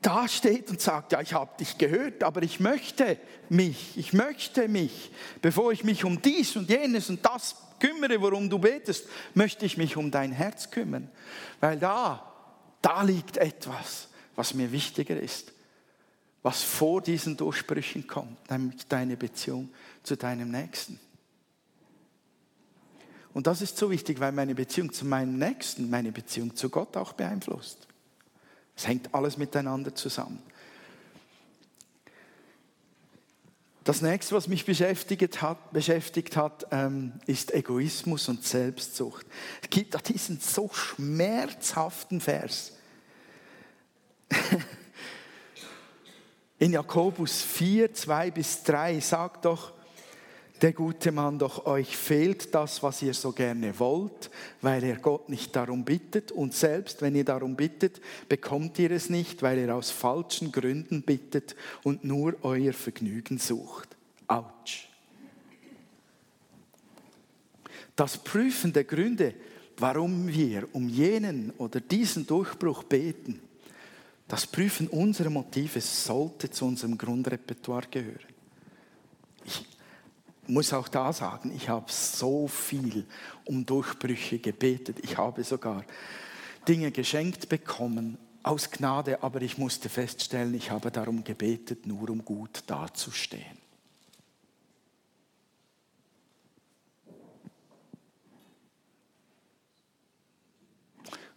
da 0.00 0.26
steht 0.26 0.68
und 0.68 0.80
sagt, 0.80 1.12
ja, 1.12 1.20
ich 1.20 1.32
habe 1.32 1.56
dich 1.60 1.78
gehört, 1.78 2.24
aber 2.24 2.42
ich 2.42 2.58
möchte 2.58 3.18
mich, 3.48 3.96
ich 3.96 4.12
möchte 4.12 4.66
mich, 4.66 5.12
bevor 5.40 5.70
ich 5.70 5.84
mich 5.84 6.04
um 6.04 6.20
dies 6.20 6.56
und 6.56 6.68
jenes 6.68 7.08
und 7.08 7.24
das 7.24 7.54
kümmere, 7.78 8.20
worum 8.20 8.50
du 8.50 8.58
betest, 8.58 9.06
möchte 9.34 9.64
ich 9.64 9.76
mich 9.76 9.96
um 9.96 10.10
dein 10.10 10.32
Herz 10.32 10.70
kümmern, 10.70 11.08
weil 11.60 11.78
da, 11.78 12.32
da 12.80 13.02
liegt 13.02 13.36
etwas 13.36 14.08
was 14.36 14.54
mir 14.54 14.72
wichtiger 14.72 15.18
ist, 15.18 15.52
was 16.42 16.62
vor 16.62 17.00
diesen 17.00 17.36
Durchbrüchen 17.36 18.06
kommt, 18.06 18.50
nämlich 18.50 18.86
deine 18.88 19.16
Beziehung 19.16 19.68
zu 20.02 20.16
deinem 20.16 20.50
Nächsten. 20.50 20.98
Und 23.34 23.46
das 23.46 23.62
ist 23.62 23.78
so 23.78 23.90
wichtig, 23.90 24.20
weil 24.20 24.32
meine 24.32 24.54
Beziehung 24.54 24.92
zu 24.92 25.06
meinem 25.06 25.38
Nächsten 25.38 25.88
meine 25.88 26.12
Beziehung 26.12 26.54
zu 26.54 26.68
Gott 26.68 26.96
auch 26.96 27.12
beeinflusst. 27.14 27.86
Es 28.76 28.86
hängt 28.86 29.14
alles 29.14 29.38
miteinander 29.38 29.94
zusammen. 29.94 30.42
Das 33.84 34.00
nächste, 34.00 34.36
was 34.36 34.46
mich 34.46 34.64
beschäftigt 34.64 35.42
hat, 35.42 35.72
beschäftigt 35.72 36.36
hat 36.36 36.66
ähm, 36.70 37.14
ist 37.26 37.52
Egoismus 37.52 38.28
und 38.28 38.44
Selbstsucht. 38.44 39.26
Es 39.60 39.70
gibt 39.70 40.08
diesen 40.08 40.38
so 40.38 40.70
schmerzhaften 40.72 42.20
Vers 42.20 42.72
In 46.58 46.72
Jakobus 46.72 47.42
4, 47.42 47.92
2 47.92 48.30
bis 48.30 48.62
3 48.62 49.00
sagt 49.00 49.46
doch 49.46 49.72
der 50.62 50.72
gute 50.72 51.10
Mann, 51.10 51.40
doch 51.40 51.66
euch 51.66 51.96
fehlt 51.96 52.54
das, 52.54 52.84
was 52.84 53.02
ihr 53.02 53.14
so 53.14 53.32
gerne 53.32 53.76
wollt, 53.80 54.30
weil 54.60 54.84
ihr 54.84 54.94
Gott 54.94 55.28
nicht 55.28 55.56
darum 55.56 55.84
bittet. 55.84 56.30
Und 56.30 56.54
selbst 56.54 57.02
wenn 57.02 57.16
ihr 57.16 57.24
darum 57.24 57.56
bittet, 57.56 58.00
bekommt 58.28 58.78
ihr 58.78 58.92
es 58.92 59.10
nicht, 59.10 59.42
weil 59.42 59.58
ihr 59.58 59.74
aus 59.74 59.90
falschen 59.90 60.52
Gründen 60.52 61.02
bittet 61.02 61.56
und 61.82 62.04
nur 62.04 62.36
euer 62.42 62.72
Vergnügen 62.72 63.38
sucht. 63.38 63.96
Autsch. 64.28 64.88
Das 67.96 68.18
Prüfen 68.18 68.72
der 68.72 68.84
Gründe, 68.84 69.34
warum 69.78 70.28
wir 70.28 70.68
um 70.72 70.88
jenen 70.88 71.50
oder 71.58 71.80
diesen 71.80 72.24
Durchbruch 72.24 72.84
beten, 72.84 73.40
das 74.32 74.46
Prüfen 74.46 74.88
unserer 74.88 75.28
Motive 75.28 75.82
sollte 75.82 76.50
zu 76.50 76.64
unserem 76.64 76.96
Grundrepertoire 76.96 77.86
gehören. 77.90 78.32
Ich 79.44 79.66
muss 80.46 80.72
auch 80.72 80.88
da 80.88 81.12
sagen, 81.12 81.52
ich 81.54 81.68
habe 81.68 81.92
so 81.92 82.48
viel 82.48 83.04
um 83.44 83.66
Durchbrüche 83.66 84.38
gebetet. 84.38 85.00
Ich 85.02 85.18
habe 85.18 85.44
sogar 85.44 85.84
Dinge 86.66 86.90
geschenkt 86.92 87.50
bekommen 87.50 88.16
aus 88.42 88.70
Gnade, 88.70 89.22
aber 89.22 89.42
ich 89.42 89.58
musste 89.58 89.90
feststellen, 89.90 90.54
ich 90.54 90.70
habe 90.70 90.90
darum 90.90 91.24
gebetet, 91.24 91.86
nur 91.86 92.08
um 92.08 92.24
gut 92.24 92.64
dazustehen. 92.66 93.58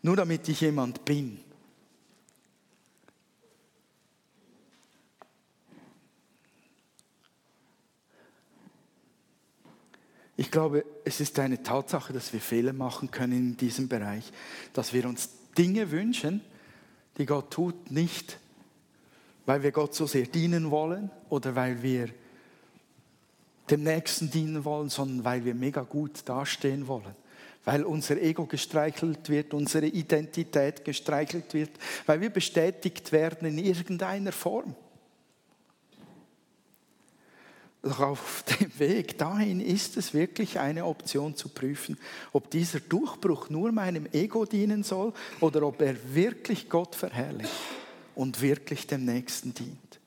Nur 0.01 0.15
damit 0.15 0.47
ich 0.47 0.61
jemand 0.61 1.03
bin. 1.03 1.44
Ich 10.37 10.51
glaube, 10.51 10.83
es 11.05 11.21
ist 11.21 11.39
eine 11.39 11.63
Tatsache, 11.63 12.11
dass 12.11 12.33
wir 12.33 12.41
Fehler 12.41 12.73
machen 12.73 13.11
können 13.11 13.33
in 13.33 13.57
diesem 13.57 13.87
Bereich, 13.87 14.31
dass 14.73 14.93
wir 14.93 15.05
uns 15.05 15.29
Dinge 15.57 15.91
wünschen, 15.91 16.41
die 17.17 17.25
Gott 17.25 17.51
tut, 17.51 17.91
nicht 17.91 18.37
weil 19.45 19.63
wir 19.63 19.71
Gott 19.71 19.93
so 19.93 20.07
sehr 20.07 20.25
dienen 20.25 20.71
wollen 20.71 21.09
oder 21.29 21.55
weil 21.55 21.81
wir 21.81 22.09
dem 23.69 23.83
Nächsten 23.83 24.29
dienen 24.29 24.65
wollen, 24.65 24.89
sondern 24.89 25.23
weil 25.23 25.45
wir 25.45 25.55
mega 25.55 25.81
gut 25.81 26.21
dastehen 26.25 26.87
wollen. 26.87 27.15
Weil 27.63 27.83
unser 27.83 28.21
Ego 28.21 28.45
gestreichelt 28.45 29.29
wird, 29.29 29.53
unsere 29.53 29.87
Identität 29.87 30.85
gestreichelt 30.85 31.53
wird, 31.53 31.71
weil 32.05 32.21
wir 32.21 32.29
bestätigt 32.29 33.11
werden 33.11 33.47
in 33.47 33.57
irgendeiner 33.57 34.31
Form. 34.31 34.75
Auf 37.85 38.43
dem 38.59 38.79
Weg 38.79 39.19
dahin 39.19 39.61
ist 39.61 39.95
es 39.95 40.15
wirklich 40.15 40.59
eine 40.59 40.85
Option 40.85 41.35
zu 41.35 41.49
prüfen, 41.49 41.99
ob 42.33 42.49
dieser 42.49 42.79
Durchbruch 42.79 43.49
nur 43.49 43.71
meinem 43.71 44.07
Ego 44.11 44.45
dienen 44.45 44.81
soll 44.81 45.13
oder 45.39 45.61
ob 45.61 45.81
er 45.81 45.95
wirklich 46.15 46.67
Gott 46.67 46.95
verherrlicht 46.95 47.51
und 48.15 48.41
wirklich 48.41 48.87
dem 48.87 49.05
Nächsten 49.05 49.53
dient. 49.53 49.99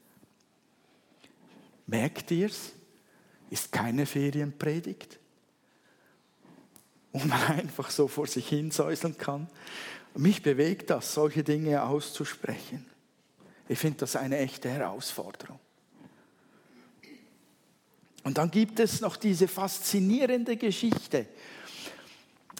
Merkt 1.86 2.32
ihr 2.32 2.46
es? 2.46 2.72
Ist 3.48 3.70
keine 3.70 4.06
Ferienpredigt, 4.06 5.20
wo 7.12 7.20
man 7.20 7.40
einfach 7.44 7.90
so 7.90 8.08
vor 8.08 8.26
sich 8.26 8.48
hin 8.48 8.72
säuseln 8.72 9.16
kann. 9.16 9.48
Mich 10.14 10.42
bewegt 10.42 10.90
das, 10.90 11.14
solche 11.14 11.44
Dinge 11.44 11.84
auszusprechen. 11.84 12.84
Ich 13.68 13.78
finde 13.78 13.98
das 13.98 14.16
eine 14.16 14.38
echte 14.38 14.68
Herausforderung. 14.68 15.60
Und 18.28 18.36
dann 18.36 18.50
gibt 18.50 18.78
es 18.78 19.00
noch 19.00 19.16
diese 19.16 19.48
faszinierende 19.48 20.58
Geschichte 20.58 21.24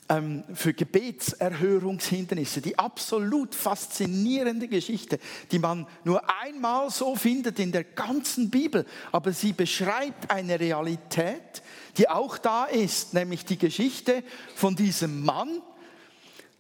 ähm, 0.09 0.43
für 0.55 0.73
Gebetserhörungshindernisse, 0.73 2.63
die 2.63 2.79
absolut 2.79 3.55
faszinierende 3.55 4.67
Geschichte, 4.67 5.19
die 5.53 5.59
man 5.59 5.87
nur 6.05 6.23
einmal 6.41 6.91
so 6.91 7.15
findet 7.17 7.59
in 7.59 7.71
der 7.71 7.85
ganzen 7.85 8.49
Bibel, 8.49 8.87
aber 9.13 9.35
sie 9.35 9.53
beschreibt 9.53 10.31
eine 10.31 10.59
Realität, 10.59 11.63
die 11.99 12.09
auch 12.09 12.39
da 12.39 12.65
ist, 12.65 13.13
nämlich 13.13 13.45
die 13.45 13.59
Geschichte 13.59 14.23
von 14.55 14.75
diesem 14.75 15.23
Mann, 15.23 15.61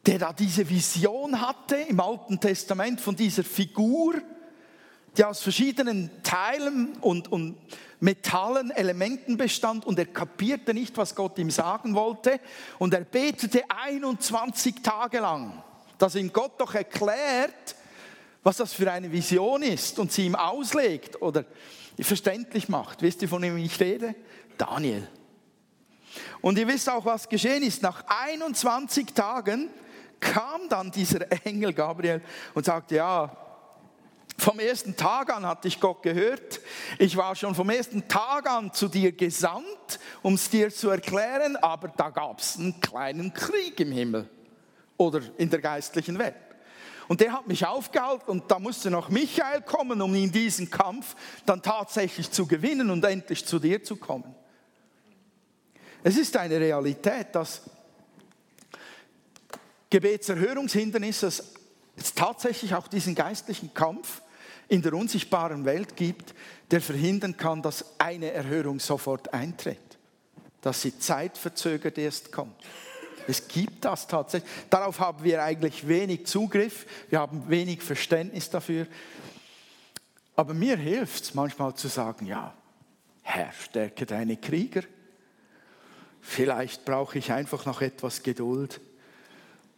der 0.05 0.18
da 0.18 0.35
diese 0.35 0.68
Vision 0.68 1.40
hatte 1.40 1.77
im 1.77 1.99
Alten 1.99 2.40
Testament 2.40 3.01
von 3.01 3.16
dieser 3.16 3.42
Figur, 3.42 4.16
die 5.16 5.25
aus 5.25 5.40
verschiedenen 5.40 6.11
Teilen 6.23 6.92
und, 7.01 7.33
und 7.33 7.57
Metallen, 8.00 8.70
Elementen 8.70 9.37
bestand 9.37 9.84
und 9.84 9.98
er 9.98 10.06
kapierte 10.06 10.72
nicht, 10.72 10.96
was 10.96 11.14
Gott 11.14 11.38
ihm 11.38 11.50
sagen 11.50 11.94
wollte. 11.94 12.40
Und 12.78 12.94
er 12.94 13.00
betete 13.00 13.62
21 13.68 14.82
Tage 14.82 15.18
lang, 15.18 15.62
dass 15.98 16.14
ihm 16.14 16.32
Gott 16.32 16.61
doch 16.61 16.74
erklärt, 16.74 17.74
was 18.42 18.58
das 18.58 18.72
für 18.72 18.90
eine 18.90 19.11
Vision 19.11 19.62
ist 19.62 19.98
und 19.98 20.12
sie 20.12 20.26
ihm 20.26 20.37
auslegt 20.37 21.20
oder 21.20 21.44
verständlich 21.98 22.68
macht. 22.68 23.02
Wisst 23.02 23.22
ihr, 23.22 23.28
von 23.28 23.42
wem 23.42 23.56
ich 23.58 23.80
rede? 23.80 24.14
Daniel. 24.56 25.08
Und 26.40 26.58
ihr 26.58 26.68
wisst 26.68 26.88
auch, 26.88 27.04
was 27.04 27.28
geschehen 27.28 27.62
ist. 27.62 27.82
Nach 27.82 28.04
21 28.06 29.12
Tagen 29.12 29.68
kam 30.20 30.68
dann 30.68 30.90
dieser 30.90 31.26
Engel 31.44 31.72
Gabriel 31.72 32.22
und 32.54 32.64
sagte, 32.64 32.96
ja, 32.96 33.37
vom 34.38 34.61
ersten 34.61 34.96
Tag 34.96 35.35
an 35.35 35.44
hatte 35.44 35.68
ich 35.68 35.81
Gott 35.81 36.03
gehört. 36.03 36.61
Ich 36.98 37.16
war 37.16 37.35
schon 37.35 37.55
vom 37.55 37.68
ersten 37.70 38.07
Tag 38.07 38.48
an 38.48 38.72
zu 38.72 38.88
dir 38.88 39.12
gesandt, 39.12 39.98
um 40.22 40.35
es 40.35 40.48
dir 40.48 40.70
zu 40.70 40.90
erklären, 40.90 41.57
aber 41.57 41.88
da 41.88 42.11
gab 42.11 42.38
es 42.38 42.57
einen 42.57 42.81
kleinen 42.81 43.35
Krieg 43.35 43.81
im 43.81 43.90
Himmel 43.90 44.29
oder 44.96 45.20
in 45.37 45.51
der 45.51 45.61
geistlichen 45.61 46.18
Welt. 46.18 46.37
Und 47.09 47.20
der 47.20 47.33
hat 47.33 47.48
mich 47.48 47.66
aufgehalten 47.66 48.31
und 48.31 48.51
da 48.51 48.59
musste 48.59 48.90
noch 48.90 49.09
Michael 49.09 49.62
kommen, 49.62 50.01
um 50.03 50.14
in 50.14 50.31
diesen 50.31 50.70
Kampf 50.70 51.16
dann 51.46 51.62
tatsächlich 51.62 52.31
zu 52.31 52.46
gewinnen 52.46 52.90
und 52.90 53.05
endlich 53.05 53.44
zu 53.44 53.59
dir 53.59 53.83
zu 53.83 53.96
kommen. 53.96 54.35
Es 56.05 56.16
ist 56.16 56.37
eine 56.37 56.61
Realität, 56.61 57.35
dass 57.35 57.62
Gebetserhörungshindernisse 59.90 61.27
es 61.27 62.14
tatsächlich 62.14 62.74
auch 62.74 62.87
diesen 62.87 63.14
geistlichen 63.14 63.74
Kampf 63.74 64.22
in 64.68 64.83
der 64.83 64.92
unsichtbaren 64.92 65.64
Welt 65.64 65.96
gibt, 65.96 66.35
der 66.70 66.81
verhindern 66.81 67.37
kann, 67.37 67.62
dass 67.62 67.98
eine 67.98 68.31
Erhörung 68.31 68.78
sofort 68.81 69.33
eintritt, 69.33 69.98
dass 70.61 70.83
sie 70.83 70.98
zeitverzögert 70.98 71.96
erst 71.98 72.31
kommt. 72.31 72.57
Es 73.26 73.48
gibt 73.48 73.85
das 73.85 74.07
tatsächlich. 74.07 74.50
Darauf 74.70 75.00
haben 75.00 75.22
wir 75.24 75.42
eigentlich 75.42 75.87
wenig 75.87 76.26
Zugriff, 76.26 76.87
wir 77.11 77.20
haben 77.20 77.48
wenig 77.48 77.83
Verständnis 77.83 78.48
dafür. 78.50 78.87
Aber 80.37 80.54
mir 80.54 80.76
hilft 80.76 81.24
es 81.24 81.35
manchmal 81.35 81.74
zu 81.74 81.88
sagen, 81.88 82.26
ja, 82.26 82.54
Herr, 83.22 83.52
stärke 83.52 84.07
deine 84.07 84.37
Krieger. 84.37 84.83
Vielleicht 86.20 86.85
brauche 86.85 87.18
ich 87.18 87.33
einfach 87.33 87.66
noch 87.66 87.81
etwas 87.81 88.22
Geduld 88.22 88.81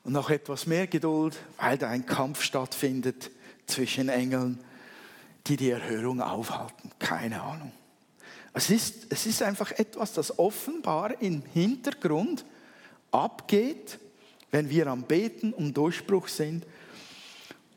und 0.05 0.13
noch 0.13 0.31
etwas 0.31 0.67
mehr 0.67 0.87
Geduld, 0.87 1.37
weil 1.59 1.79
da 1.79 1.89
ein 1.89 2.07
Kampf 2.07 2.43
stattfindet 2.43 3.31
zwischen 3.67 4.09
Engeln 4.09 4.63
die 5.47 5.57
die 5.57 5.71
Erhörung 5.71 6.21
aufhalten. 6.21 6.91
Keine 6.99 7.43
Ahnung. 7.43 7.73
Es 8.53 8.71
ist, 8.71 9.07
es 9.11 9.27
ist 9.27 9.43
einfach 9.43 9.71
etwas, 9.73 10.13
das 10.13 10.39
offenbar 10.39 11.21
im 11.23 11.43
Hintergrund 11.53 12.45
abgeht, 13.11 13.99
wenn 14.51 14.69
wir 14.69 14.89
am 14.89 15.03
Beten 15.03 15.53
um 15.53 15.73
Durchbruch 15.73 16.29
sind. 16.29 16.67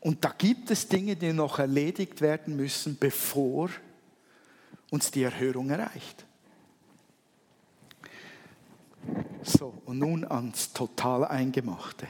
Und 0.00 0.24
da 0.24 0.34
gibt 0.36 0.70
es 0.70 0.88
Dinge, 0.88 1.16
die 1.16 1.32
noch 1.32 1.58
erledigt 1.58 2.20
werden 2.20 2.56
müssen, 2.56 2.96
bevor 2.98 3.70
uns 4.90 5.10
die 5.10 5.22
Erhörung 5.22 5.70
erreicht. 5.70 6.24
So, 9.42 9.74
und 9.84 9.98
nun 9.98 10.24
ans 10.24 10.72
total 10.72 11.24
Eingemachte. 11.24 12.06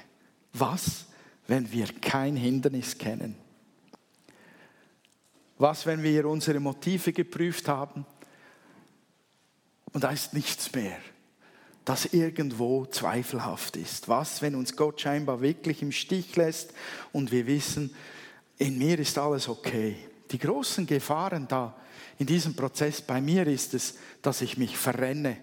Was, 0.52 1.06
wenn 1.46 1.70
wir 1.72 1.86
kein 2.00 2.36
Hindernis 2.36 2.96
kennen? 2.96 3.36
Was, 5.58 5.86
wenn 5.86 6.02
wir 6.02 6.26
unsere 6.26 6.60
Motive 6.60 7.12
geprüft 7.12 7.68
haben 7.68 8.04
und 9.92 10.02
da 10.02 10.10
ist 10.10 10.34
nichts 10.34 10.72
mehr, 10.72 10.98
das 11.84 12.06
irgendwo 12.06 12.86
zweifelhaft 12.86 13.76
ist? 13.76 14.08
Was, 14.08 14.42
wenn 14.42 14.54
uns 14.54 14.76
Gott 14.76 15.00
scheinbar 15.00 15.40
wirklich 15.40 15.82
im 15.82 15.92
Stich 15.92 16.34
lässt 16.36 16.72
und 17.12 17.30
wir 17.30 17.46
wissen, 17.46 17.94
in 18.58 18.78
mir 18.78 18.98
ist 18.98 19.18
alles 19.18 19.48
okay? 19.48 19.96
Die 20.30 20.38
großen 20.38 20.86
Gefahren 20.86 21.46
da 21.46 21.76
in 22.18 22.26
diesem 22.26 22.54
Prozess 22.54 23.02
bei 23.02 23.20
mir 23.20 23.46
ist 23.46 23.74
es, 23.74 23.96
dass 24.22 24.40
ich 24.40 24.56
mich 24.56 24.76
verrenne. 24.76 25.36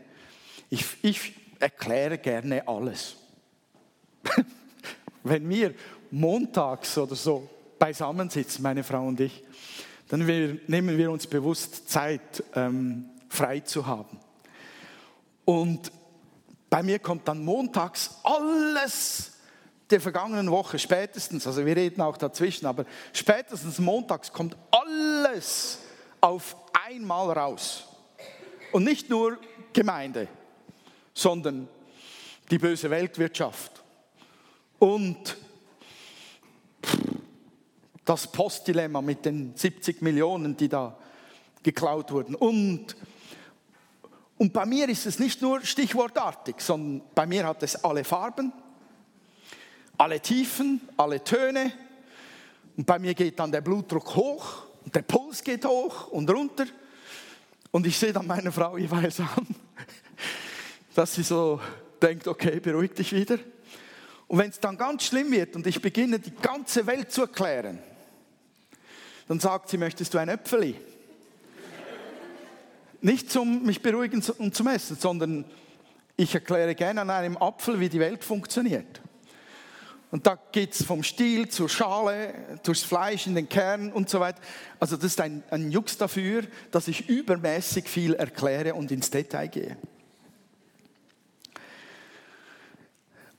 Ich, 0.70 0.86
ich 1.02 1.34
erkläre 1.60 2.18
gerne 2.18 2.68
alles. 2.68 3.16
wenn 5.24 5.48
wir 5.50 5.74
montags 6.12 6.98
oder 6.98 7.16
so 7.16 7.50
beisammensitzen, 7.78 8.64
meine 8.64 8.84
Frau 8.84 9.06
und 9.08 9.20
ich, 9.20 9.44
dann 10.12 10.28
wir, 10.28 10.60
nehmen 10.68 10.98
wir 10.98 11.10
uns 11.10 11.26
bewusst 11.26 11.90
Zeit, 11.90 12.44
ähm, 12.54 13.06
frei 13.30 13.62
zu 13.62 13.86
haben. 13.86 14.20
Und 15.46 15.90
bei 16.70 16.84
mir 16.84 17.00
kommt 17.00 17.30
dann 17.30 17.46
montags 17.46 18.20
alles 18.22 19.32
der 19.90 20.02
vergangenen 20.02 20.52
Woche, 20.52 20.78
spätestens, 20.80 21.48
also 21.48 21.66
wir 21.66 21.78
reden 21.78 22.02
auch 22.02 22.18
dazwischen, 22.18 22.66
aber 22.66 22.84
spätestens 23.14 23.80
montags 23.80 24.34
kommt 24.34 24.58
alles 24.70 25.80
auf 26.20 26.58
einmal 26.86 27.32
raus. 27.32 27.88
Und 28.74 28.84
nicht 28.84 29.10
nur 29.10 29.38
Gemeinde, 29.72 30.28
sondern 31.14 31.70
die 32.50 32.58
böse 32.58 32.90
Weltwirtschaft 32.90 33.82
und 34.78 35.38
das 38.06 38.32
Postdilemma 38.32 39.02
mit 39.02 39.26
den 39.26 39.56
70 39.56 40.02
Millionen, 40.02 40.58
die 40.58 40.70
da 40.70 40.98
geklaut 41.64 42.12
wurden. 42.12 42.36
Und, 42.36 42.96
und 44.38 44.54
bei 44.54 44.66
mir 44.66 44.90
ist 44.90 45.06
es 45.06 45.20
nicht 45.20 45.42
nur 45.42 45.62
stichwortartig, 45.62 46.56
sondern 46.60 47.08
bei 47.14 47.26
mir 47.26 47.46
hat 47.46 47.62
es 47.64 47.84
alle 47.84 48.04
Farben, 48.04 48.52
alle 49.98 50.20
Tiefen, 50.20 50.82
alle 50.98 51.24
Töne. 51.24 51.72
Und 52.76 52.86
bei 52.86 52.98
mir 52.98 53.14
geht 53.14 53.40
dann 53.40 53.52
der 53.52 53.62
Blutdruck 53.62 54.16
hoch 54.16 54.64
und 54.84 54.96
der 54.96 55.04
Puls 55.04 55.44
geht 55.44 55.66
hoch 55.66 56.08
und 56.08 56.30
runter. 56.30 56.66
Und 57.70 57.86
ich 57.86 57.98
sehe 57.98 58.12
dann 58.12 58.28
meine 58.28 58.52
Frau 58.52 58.78
jeweils 58.78 59.20
an, 59.20 59.48
dass 60.96 61.14
sie 61.14 61.24
so 61.24 61.62
denkt, 62.02 62.28
okay, 62.28 62.60
beruhig 62.60 62.94
dich 62.94 63.14
wieder. 63.14 63.38
Und 64.28 64.40
wenn 64.40 64.50
es 64.50 64.60
dann 64.60 64.78
ganz 64.78 65.04
schlimm 65.04 65.32
wird 65.32 65.56
und 65.56 65.68
ich 65.68 65.82
beginne, 65.82 66.20
die 66.20 66.32
ganze 66.32 66.88
Welt 66.88 67.12
zu 67.12 67.22
erklären, 67.22 67.80
dann 69.32 69.40
sagt 69.40 69.70
sie, 69.70 69.78
möchtest 69.78 70.14
du 70.14 70.18
ein 70.18 70.28
Äpfeli? 70.28 70.76
Nicht 73.00 73.32
zum 73.32 73.64
mich 73.64 73.82
beruhigen 73.82 74.22
und 74.40 74.54
zum 74.54 74.68
Essen, 74.68 74.98
sondern 75.00 75.46
ich 76.18 76.36
erkläre 76.36 76.76
gerne 76.76 77.00
an 77.00 77.10
einem 77.10 77.38
Apfel, 77.38 77.80
wie 77.80 77.88
die 77.88 78.02
Welt 78.02 78.26
funktioniert. 78.26 79.00
Und 80.12 80.28
da 80.28 80.38
geht 80.52 80.74
es 80.74 80.84
vom 80.84 81.02
Stiel 81.02 81.48
zur 81.48 81.70
Schale, 81.70 82.34
durchs 82.64 82.84
Fleisch 82.84 83.26
in 83.26 83.36
den 83.36 83.48
Kern 83.48 83.94
und 83.94 84.10
so 84.10 84.20
weiter. 84.20 84.42
Also 84.82 84.98
das 84.98 85.06
ist 85.06 85.22
ein, 85.22 85.44
ein 85.50 85.72
Jux 85.72 85.98
dafür, 85.98 86.44
dass 86.70 86.90
ich 86.90 87.08
übermäßig 87.08 87.88
viel 87.88 88.16
erkläre 88.16 88.74
und 88.74 88.92
ins 88.92 89.12
Detail 89.12 89.48
gehe. 89.48 89.78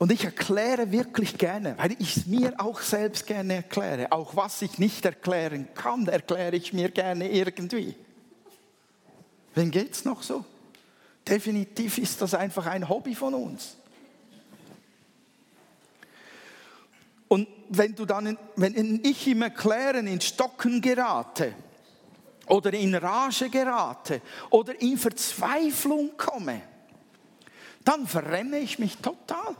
Und 0.02 0.10
ich 0.10 0.24
erkläre 0.24 0.90
wirklich 0.90 1.38
gerne, 1.38 1.78
weil 1.78 1.92
ich 2.00 2.16
es 2.16 2.26
mir 2.26 2.54
auch 2.58 2.80
selbst 2.80 3.24
gerne 3.24 3.54
erkläre. 3.54 4.10
Auch 4.10 4.34
was 4.34 4.60
ich 4.60 4.80
nicht 4.80 5.04
erklären 5.04 5.68
kann, 5.74 6.08
erkläre 6.08 6.56
ich 6.56 6.72
mir 6.72 6.90
gerne 6.90 7.30
irgendwie. 7.30 7.94
Wem 9.54 9.70
geht 9.70 9.92
es 9.92 10.04
noch 10.04 10.24
so? 10.24 10.44
Definitiv 11.28 11.98
ist 11.98 12.20
das 12.20 12.34
einfach 12.34 12.66
ein 12.66 12.88
Hobby 12.88 13.14
von 13.14 13.32
uns. 13.32 13.76
Und 17.28 17.46
wenn 17.68 17.94
du 17.94 18.04
dann, 18.04 18.36
wenn 18.56 19.04
ich 19.04 19.28
im 19.28 19.42
Erklären 19.42 20.08
in 20.08 20.20
Stocken 20.20 20.80
gerate 20.80 21.54
oder 22.48 22.72
in 22.72 22.92
Rage 22.96 23.48
gerate 23.50 24.20
oder 24.50 24.82
in 24.82 24.98
Verzweiflung 24.98 26.16
komme, 26.16 26.60
dann 27.84 28.08
verrenne 28.08 28.58
ich 28.58 28.80
mich 28.80 28.96
total. 28.96 29.54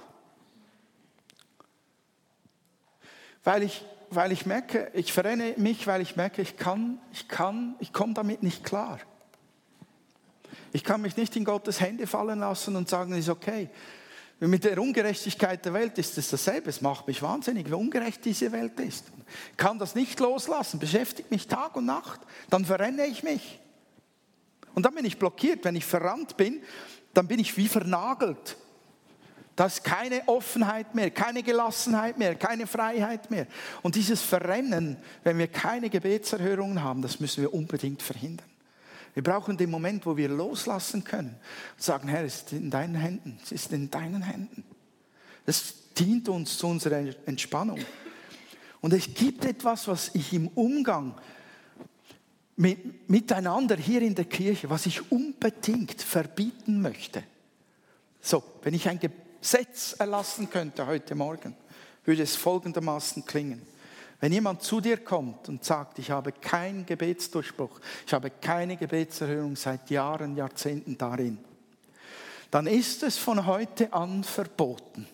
Weil 3.44 3.62
ich, 3.64 3.84
weil 4.10 4.32
ich 4.32 4.46
merke, 4.46 4.90
ich 4.94 5.12
verrenne 5.12 5.54
mich, 5.56 5.86
weil 5.86 6.00
ich 6.00 6.16
merke, 6.16 6.42
ich 6.42 6.56
kann, 6.56 6.98
ich 7.12 7.28
kann, 7.28 7.74
ich 7.80 7.92
komme 7.92 8.14
damit 8.14 8.42
nicht 8.42 8.64
klar. 8.64 8.98
Ich 10.72 10.84
kann 10.84 11.02
mich 11.02 11.16
nicht 11.16 11.36
in 11.36 11.44
Gottes 11.44 11.80
Hände 11.80 12.06
fallen 12.06 12.40
lassen 12.40 12.76
und 12.76 12.88
sagen, 12.88 13.12
es 13.12 13.20
ist 13.20 13.28
okay. 13.28 13.68
Mit 14.40 14.64
der 14.64 14.80
Ungerechtigkeit 14.80 15.64
der 15.64 15.72
Welt 15.72 15.98
ist 15.98 16.18
es 16.18 16.30
dasselbe. 16.30 16.70
Es 16.70 16.80
macht 16.80 17.06
mich 17.06 17.22
wahnsinnig, 17.22 17.68
wie 17.68 17.74
ungerecht 17.74 18.24
diese 18.24 18.50
Welt 18.50 18.80
ist. 18.80 19.04
Ich 19.52 19.56
kann 19.56 19.78
das 19.78 19.94
nicht 19.94 20.18
loslassen, 20.18 20.80
beschäftigt 20.80 21.30
mich 21.30 21.46
Tag 21.46 21.76
und 21.76 21.86
Nacht, 21.86 22.20
dann 22.50 22.64
verrenne 22.64 23.06
ich 23.06 23.22
mich. 23.22 23.60
Und 24.74 24.84
dann 24.84 24.94
bin 24.94 25.04
ich 25.04 25.18
blockiert. 25.18 25.64
Wenn 25.64 25.76
ich 25.76 25.84
verrannt 25.84 26.36
bin, 26.36 26.62
dann 27.14 27.28
bin 27.28 27.38
ich 27.38 27.56
wie 27.56 27.68
vernagelt. 27.68 28.56
Da 29.54 29.66
ist 29.66 29.84
keine 29.84 30.26
Offenheit 30.28 30.94
mehr, 30.94 31.10
keine 31.10 31.42
Gelassenheit 31.42 32.18
mehr, 32.18 32.34
keine 32.34 32.66
Freiheit 32.66 33.30
mehr. 33.30 33.46
Und 33.82 33.96
dieses 33.96 34.22
Verrennen, 34.22 34.96
wenn 35.24 35.38
wir 35.38 35.46
keine 35.46 35.90
Gebetserhörungen 35.90 36.82
haben, 36.82 37.02
das 37.02 37.20
müssen 37.20 37.42
wir 37.42 37.52
unbedingt 37.52 38.00
verhindern. 38.00 38.46
Wir 39.14 39.22
brauchen 39.22 39.58
den 39.58 39.70
Moment, 39.70 40.06
wo 40.06 40.16
wir 40.16 40.28
loslassen 40.28 41.04
können 41.04 41.36
und 41.76 41.82
sagen, 41.82 42.08
Herr, 42.08 42.24
es 42.24 42.36
ist 42.36 42.52
in 42.52 42.70
deinen 42.70 42.94
Händen, 42.94 43.38
es 43.42 43.52
ist 43.52 43.72
in 43.72 43.90
deinen 43.90 44.22
Händen. 44.22 44.64
Das 45.44 45.74
dient 45.98 46.30
uns 46.30 46.56
zu 46.56 46.68
unserer 46.68 47.04
Entspannung. 47.26 47.78
Und 48.80 48.94
es 48.94 49.12
gibt 49.12 49.44
etwas, 49.44 49.86
was 49.86 50.14
ich 50.14 50.32
im 50.32 50.48
Umgang 50.48 51.14
mit, 52.56 53.08
miteinander 53.10 53.76
hier 53.76 54.00
in 54.00 54.14
der 54.14 54.24
Kirche, 54.24 54.70
was 54.70 54.86
ich 54.86 55.10
unbedingt 55.12 56.00
verbieten 56.00 56.80
möchte. 56.80 57.22
So, 58.20 58.42
wenn 58.62 58.72
ich 58.72 58.88
ein 58.88 58.98
Gesetz 59.42 59.94
erlassen 59.98 60.48
könnte 60.48 60.86
heute 60.86 61.16
Morgen, 61.16 61.56
würde 62.04 62.22
es 62.22 62.36
folgendermaßen 62.36 63.26
klingen. 63.26 63.60
Wenn 64.20 64.32
jemand 64.32 64.62
zu 64.62 64.80
dir 64.80 64.98
kommt 64.98 65.48
und 65.48 65.64
sagt, 65.64 65.98
ich 65.98 66.12
habe 66.12 66.30
keinen 66.30 66.86
Gebetsdurchbruch, 66.86 67.80
ich 68.06 68.12
habe 68.12 68.30
keine 68.30 68.76
Gebetserhörung 68.76 69.56
seit 69.56 69.90
Jahren, 69.90 70.36
Jahrzehnten 70.36 70.96
darin, 70.96 71.38
dann 72.52 72.68
ist 72.68 73.02
es 73.02 73.18
von 73.18 73.44
heute 73.44 73.92
an 73.92 74.22
verboten, 74.22 75.08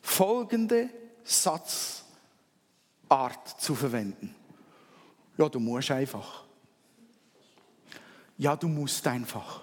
folgende 0.00 0.88
Satzart 1.24 2.04
zu 3.58 3.74
verwenden. 3.74 4.32
Ja, 5.36 5.48
du 5.48 5.58
musst 5.58 5.90
einfach. 5.90 6.44
Ja, 8.38 8.54
du 8.54 8.68
musst 8.68 9.04
einfach. 9.08 9.62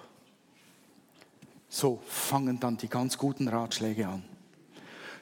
So 1.68 2.02
fangen 2.06 2.58
dann 2.60 2.76
die 2.76 2.88
ganz 2.88 3.18
guten 3.18 3.48
Ratschläge 3.48 4.08
an. 4.08 4.24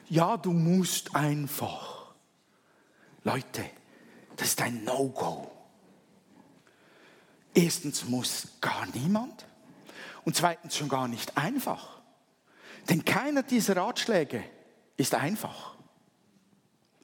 Ja, 0.09 0.37
du 0.37 0.51
musst 0.53 1.15
einfach. 1.15 2.13
Leute, 3.23 3.65
das 4.37 4.49
ist 4.49 4.61
ein 4.61 4.83
No-Go. 4.85 5.51
Erstens 7.53 8.05
muss 8.05 8.47
gar 8.61 8.85
niemand 8.93 9.45
und 10.23 10.35
zweitens 10.35 10.77
schon 10.77 10.89
gar 10.89 11.07
nicht 11.07 11.37
einfach. 11.37 11.99
Denn 12.89 13.03
keiner 13.03 13.43
dieser 13.43 13.75
Ratschläge 13.75 14.43
ist 14.95 15.15
einfach. 15.15 15.75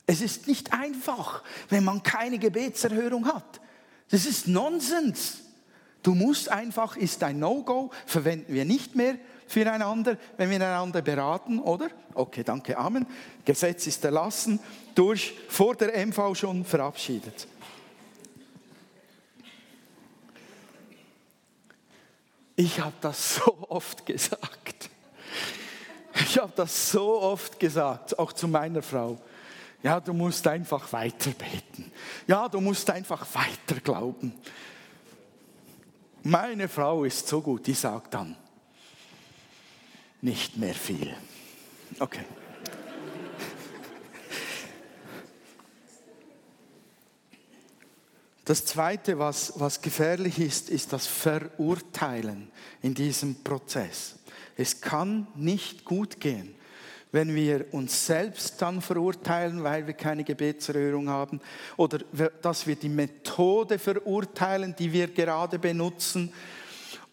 Es 0.06 0.22
ist 0.22 0.48
nicht 0.48 0.74
einfach, 0.74 1.44
wenn 1.70 1.84
man 1.84 2.04
keine 2.04 2.40
Gebetserhörung 2.40 3.26
hat. 3.26 3.62
Das 4.10 4.26
ist 4.26 4.48
Nonsens. 4.48 5.40
Du 6.04 6.14
musst 6.14 6.50
einfach, 6.50 6.98
ist 6.98 7.24
ein 7.24 7.40
No-Go, 7.40 7.92
verwenden 8.06 8.54
wir 8.54 8.66
nicht 8.66 8.96
mehr 8.96 9.18
füreinander, 9.54 10.18
wenn 10.36 10.50
wir 10.50 10.58
einander 10.58 11.02
beraten, 11.02 11.60
oder? 11.60 11.90
Okay, 12.14 12.44
danke, 12.44 12.78
Amen. 12.78 13.06
Gesetz 13.46 13.88
ist 13.88 14.04
erlassen, 14.04 14.60
durch, 14.96 15.34
vor 15.48 15.76
der 15.76 16.06
MV 16.06 16.36
schon 16.36 16.66
verabschiedet. 16.66 17.48
Ich 22.56 22.80
habe 22.80 22.94
das 23.02 23.36
so 23.46 23.58
oft 23.70 24.06
gesagt. 24.06 24.90
Ich 26.16 26.38
habe 26.38 26.54
das 26.56 26.92
so 26.92 27.22
oft 27.22 27.60
gesagt, 27.60 28.18
auch 28.20 28.34
zu 28.34 28.48
meiner 28.48 28.82
Frau. 28.82 29.18
Ja, 29.82 30.00
du 30.00 30.14
musst 30.14 30.48
einfach 30.48 30.92
weiter 30.94 31.32
beten. 31.32 31.92
Ja, 32.28 32.48
du 32.48 32.62
musst 32.62 32.90
einfach 32.90 33.26
weiter 33.34 33.82
glauben. 33.84 34.34
Meine 36.24 36.70
Frau 36.70 37.04
ist 37.04 37.28
so 37.28 37.42
gut, 37.42 37.68
die 37.68 37.74
sagt 37.74 38.14
dann, 38.14 38.38
nicht 40.24 40.58
mehr 40.58 40.74
viel. 40.74 41.14
Okay. 42.00 42.24
Das 48.46 48.66
Zweite, 48.66 49.20
was, 49.20 49.54
was 49.58 49.82
gefährlich 49.82 50.40
ist, 50.40 50.70
ist 50.70 50.92
das 50.92 51.08
Verurteilen 51.08 52.50
in 52.82 52.94
diesem 52.94 53.44
Prozess. 53.44 54.16
Es 54.58 54.82
kann 54.82 55.28
nicht 55.36 55.86
gut 55.86 56.20
gehen, 56.20 56.56
wenn 57.12 57.36
wir 57.36 57.74
uns 57.74 58.06
selbst 58.06 58.62
dann 58.62 58.82
verurteilen, 58.82 59.64
weil 59.64 59.88
wir 59.88 59.94
keine 59.94 60.24
Gebetserhörung 60.24 61.10
haben, 61.10 61.42
oder 61.78 62.00
dass 62.42 62.66
wir 62.68 62.76
die 62.76 62.90
Methode 62.90 63.78
verurteilen, 63.78 64.76
die 64.78 64.92
wir 64.92 65.08
gerade 65.08 65.60
benutzen, 65.60 66.34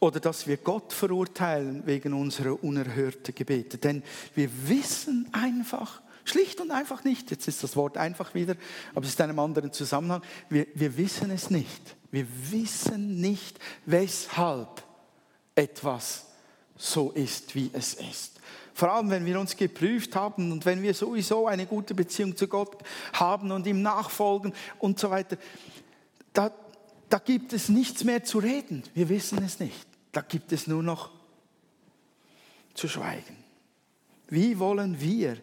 oder 0.00 0.18
dass 0.18 0.46
wir 0.46 0.56
Gott 0.56 0.92
verurteilen 0.92 1.82
wegen 1.86 2.14
unserer 2.14 2.62
unerhörten 2.64 3.34
Gebete. 3.34 3.78
Denn 3.78 4.02
wir 4.34 4.50
wissen 4.66 5.28
einfach, 5.32 6.00
schlicht 6.24 6.60
und 6.60 6.70
einfach 6.70 7.04
nicht, 7.04 7.30
jetzt 7.30 7.46
ist 7.46 7.62
das 7.62 7.76
Wort 7.76 7.98
einfach 7.98 8.34
wieder, 8.34 8.56
aber 8.94 9.04
es 9.04 9.12
ist 9.12 9.20
in 9.20 9.24
einem 9.24 9.38
anderen 9.38 9.72
Zusammenhang, 9.72 10.22
wir, 10.48 10.66
wir 10.74 10.96
wissen 10.96 11.30
es 11.30 11.50
nicht. 11.50 11.96
Wir 12.10 12.26
wissen 12.50 13.20
nicht, 13.20 13.58
weshalb 13.86 14.82
etwas 15.54 16.26
so 16.76 17.10
ist, 17.10 17.54
wie 17.54 17.70
es 17.72 17.94
ist. 17.94 18.40
Vor 18.72 18.90
allem, 18.90 19.10
wenn 19.10 19.26
wir 19.26 19.38
uns 19.38 19.56
geprüft 19.56 20.16
haben 20.16 20.50
und 20.50 20.64
wenn 20.64 20.82
wir 20.82 20.94
sowieso 20.94 21.46
eine 21.46 21.66
gute 21.66 21.94
Beziehung 21.94 22.34
zu 22.34 22.48
Gott 22.48 22.82
haben 23.12 23.50
und 23.52 23.66
ihm 23.66 23.82
nachfolgen 23.82 24.54
und 24.78 24.98
so 24.98 25.10
weiter, 25.10 25.36
da, 26.32 26.50
da 27.10 27.18
gibt 27.18 27.52
es 27.52 27.68
nichts 27.68 28.04
mehr 28.04 28.24
zu 28.24 28.38
reden. 28.38 28.82
Wir 28.94 29.10
wissen 29.10 29.44
es 29.44 29.60
nicht. 29.60 29.89
Da 30.12 30.22
gibt 30.22 30.52
es 30.52 30.66
nur 30.66 30.82
noch 30.82 31.10
zu 32.74 32.88
schweigen. 32.88 33.36
Wie 34.28 34.58
wollen 34.58 35.00
wir, 35.00 35.36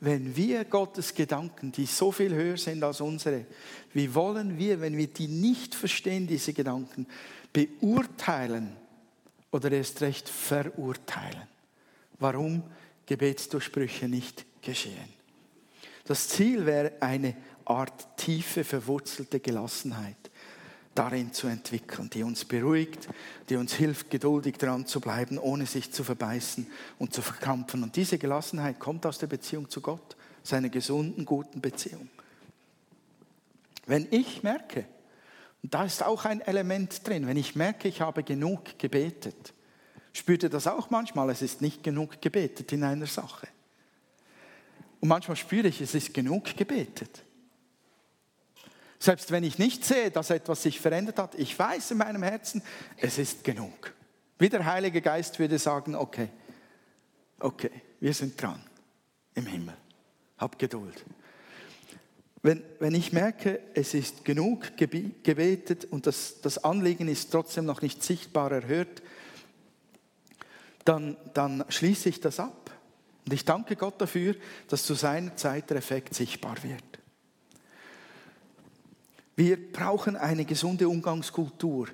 wenn 0.00 0.36
wir 0.36 0.64
Gottes 0.64 1.14
Gedanken, 1.14 1.72
die 1.72 1.86
so 1.86 2.12
viel 2.12 2.34
höher 2.34 2.56
sind 2.56 2.82
als 2.82 3.00
unsere, 3.00 3.46
wie 3.92 4.14
wollen 4.14 4.58
wir, 4.58 4.80
wenn 4.80 4.96
wir 4.96 5.06
die 5.06 5.28
nicht 5.28 5.74
verstehen, 5.74 6.26
diese 6.26 6.52
Gedanken, 6.52 7.06
beurteilen 7.52 8.76
oder 9.50 9.72
erst 9.72 10.02
recht 10.02 10.28
verurteilen? 10.28 11.48
Warum 12.18 12.62
Gebetsdurchbrüche 13.06 14.08
nicht 14.08 14.44
geschehen? 14.62 15.12
Das 16.04 16.28
Ziel 16.28 16.66
wäre 16.66 16.92
eine 17.00 17.34
Art 17.64 18.18
tiefe, 18.18 18.62
verwurzelte 18.62 19.40
Gelassenheit 19.40 20.16
darin 20.94 21.32
zu 21.32 21.46
entwickeln, 21.46 22.10
die 22.10 22.22
uns 22.22 22.44
beruhigt, 22.44 23.08
die 23.48 23.56
uns 23.56 23.74
hilft, 23.74 24.10
geduldig 24.10 24.56
dran 24.56 24.86
zu 24.86 25.00
bleiben, 25.00 25.38
ohne 25.38 25.66
sich 25.66 25.92
zu 25.92 26.04
verbeißen 26.04 26.66
und 26.98 27.12
zu 27.12 27.22
verkrampfen. 27.22 27.82
Und 27.82 27.96
diese 27.96 28.18
Gelassenheit 28.18 28.78
kommt 28.78 29.06
aus 29.06 29.18
der 29.18 29.26
Beziehung 29.26 29.68
zu 29.68 29.80
Gott, 29.80 30.16
seiner 30.42 30.68
gesunden, 30.68 31.24
guten 31.24 31.60
Beziehung. 31.60 32.08
Wenn 33.86 34.06
ich 34.10 34.42
merke, 34.42 34.86
und 35.62 35.72
da 35.72 35.84
ist 35.84 36.02
auch 36.02 36.24
ein 36.24 36.40
Element 36.42 37.06
drin, 37.06 37.26
wenn 37.26 37.36
ich 37.36 37.56
merke, 37.56 37.88
ich 37.88 38.00
habe 38.00 38.22
genug 38.22 38.78
gebetet, 38.78 39.54
spürt 40.12 40.42
ihr 40.42 40.50
das 40.50 40.66
auch 40.66 40.90
manchmal, 40.90 41.30
es 41.30 41.42
ist 41.42 41.62
nicht 41.62 41.82
genug 41.82 42.20
gebetet 42.20 42.72
in 42.72 42.84
einer 42.84 43.06
Sache. 43.06 43.48
Und 45.00 45.08
manchmal 45.08 45.36
spüre 45.36 45.68
ich, 45.68 45.80
es 45.80 45.94
ist 45.94 46.14
genug 46.14 46.56
gebetet. 46.56 47.24
Selbst 49.04 49.30
wenn 49.32 49.44
ich 49.44 49.58
nicht 49.58 49.84
sehe, 49.84 50.10
dass 50.10 50.30
etwas 50.30 50.62
sich 50.62 50.80
verändert 50.80 51.18
hat, 51.18 51.34
ich 51.34 51.58
weiß 51.58 51.90
in 51.90 51.98
meinem 51.98 52.22
Herzen, 52.22 52.62
es 52.96 53.18
ist 53.18 53.44
genug. 53.44 53.92
Wie 54.38 54.48
der 54.48 54.64
Heilige 54.64 55.02
Geist 55.02 55.38
würde 55.38 55.58
sagen, 55.58 55.94
okay, 55.94 56.30
okay, 57.38 57.70
wir 58.00 58.14
sind 58.14 58.40
dran 58.40 58.64
im 59.34 59.44
Himmel. 59.44 59.76
Hab 60.38 60.58
Geduld. 60.58 61.04
Wenn, 62.40 62.62
wenn 62.78 62.94
ich 62.94 63.12
merke, 63.12 63.60
es 63.74 63.92
ist 63.92 64.24
genug 64.24 64.74
gebetet 64.78 65.84
und 65.90 66.06
das, 66.06 66.40
das 66.40 66.64
Anliegen 66.64 67.06
ist 67.06 67.30
trotzdem 67.30 67.66
noch 67.66 67.82
nicht 67.82 68.02
sichtbar 68.02 68.52
erhört, 68.52 69.02
dann, 70.86 71.18
dann 71.34 71.62
schließe 71.68 72.08
ich 72.08 72.20
das 72.20 72.40
ab. 72.40 72.70
Und 73.26 73.34
ich 73.34 73.44
danke 73.44 73.76
Gott 73.76 74.00
dafür, 74.00 74.34
dass 74.68 74.86
zu 74.86 74.94
seiner 74.94 75.36
Zeit 75.36 75.68
der 75.68 75.76
Effekt 75.76 76.14
sichtbar 76.14 76.56
wird. 76.62 76.93
Wir 79.36 79.72
brauchen 79.72 80.16
eine 80.16 80.44
gesunde 80.44 80.88
Umgangskultur 80.88 81.88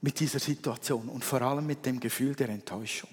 mit 0.00 0.20
dieser 0.20 0.38
Situation 0.38 1.08
und 1.08 1.24
vor 1.24 1.40
allem 1.42 1.66
mit 1.66 1.86
dem 1.86 2.00
Gefühl 2.00 2.34
der 2.34 2.50
Enttäuschung. 2.50 3.10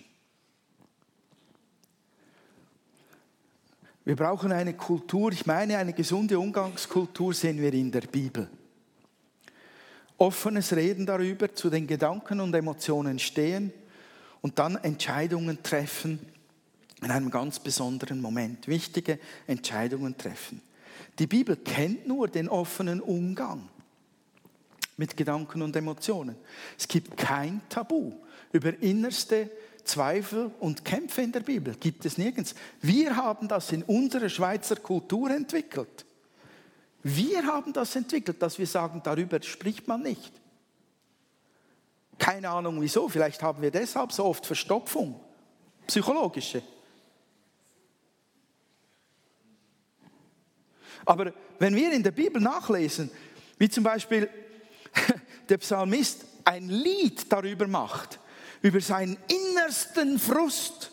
Wir 4.03 4.15
brauchen 4.15 4.51
eine 4.51 4.73
Kultur, 4.73 5.31
ich 5.31 5.45
meine 5.45 5.77
eine 5.77 5.93
gesunde 5.93 6.39
Umgangskultur 6.39 7.33
sehen 7.33 7.61
wir 7.61 7.73
in 7.73 7.91
der 7.91 8.01
Bibel. 8.01 8.49
Offenes 10.17 10.75
Reden 10.75 11.05
darüber, 11.05 11.53
zu 11.53 11.69
den 11.69 11.87
Gedanken 11.87 12.41
und 12.41 12.53
Emotionen 12.53 13.19
stehen 13.19 13.71
und 14.41 14.59
dann 14.59 14.75
Entscheidungen 14.77 15.61
treffen 15.63 16.19
in 17.01 17.11
einem 17.11 17.29
ganz 17.29 17.59
besonderen 17.59 18.19
Moment. 18.19 18.67
Wichtige 18.67 19.19
Entscheidungen 19.47 20.17
treffen. 20.17 20.61
Die 21.19 21.27
Bibel 21.27 21.58
kennt 21.58 22.08
nur 22.08 22.29
den 22.29 22.47
offenen 22.47 23.01
Umgang 23.01 23.67
mit 24.95 25.15
Gedanken 25.17 25.62
und 25.62 25.75
Emotionen. 25.75 26.36
Es 26.77 26.88
gibt 26.88 27.17
kein 27.17 27.62
Tabu 27.69 28.13
über 28.53 28.77
innerste 28.82 29.51
Zweifel 29.84 30.51
und 30.60 30.86
Kämpfe 30.86 31.21
in 31.21 31.32
der 31.32 31.41
Bibel. 31.41 31.75
Gibt 31.75 32.05
es 32.05 32.17
nirgends. 32.17 32.55
Wir 32.82 33.15
haben 33.15 33.47
das 33.47 33.71
in 33.71 33.84
unserer 33.84 34.29
Schweizer 34.29 34.77
Kultur 34.77 35.29
entwickelt. 35.32 36.05
Wir 37.03 37.45
haben 37.45 37.73
das 37.73 37.95
entwickelt, 37.95 38.41
dass 38.41 38.60
wir 38.60 38.67
sagen, 38.67 39.01
darüber 39.03 39.41
spricht 39.41 39.88
man 39.88 40.01
nicht. 40.01 40.32
Keine 42.17 42.49
Ahnung 42.49 42.82
wieso, 42.82 43.08
vielleicht 43.08 43.41
haben 43.41 43.62
wir 43.62 43.71
deshalb 43.71 44.12
so 44.12 44.25
oft 44.25 44.45
Verstopfung, 44.45 45.19
psychologische. 45.88 46.62
Aber 51.05 51.33
wenn 51.59 51.75
wir 51.75 51.91
in 51.91 52.03
der 52.03 52.12
Bibel 52.12 52.41
nachlesen, 52.41 53.09
wie 53.57 53.69
zum 53.69 53.83
Beispiel 53.83 54.29
der 55.49 55.57
Psalmist 55.57 56.25
ein 56.45 56.69
Lied 56.69 57.31
darüber 57.31 57.67
macht, 57.67 58.19
über 58.62 58.81
seinen 58.81 59.17
innersten 59.27 60.19
Frust, 60.19 60.91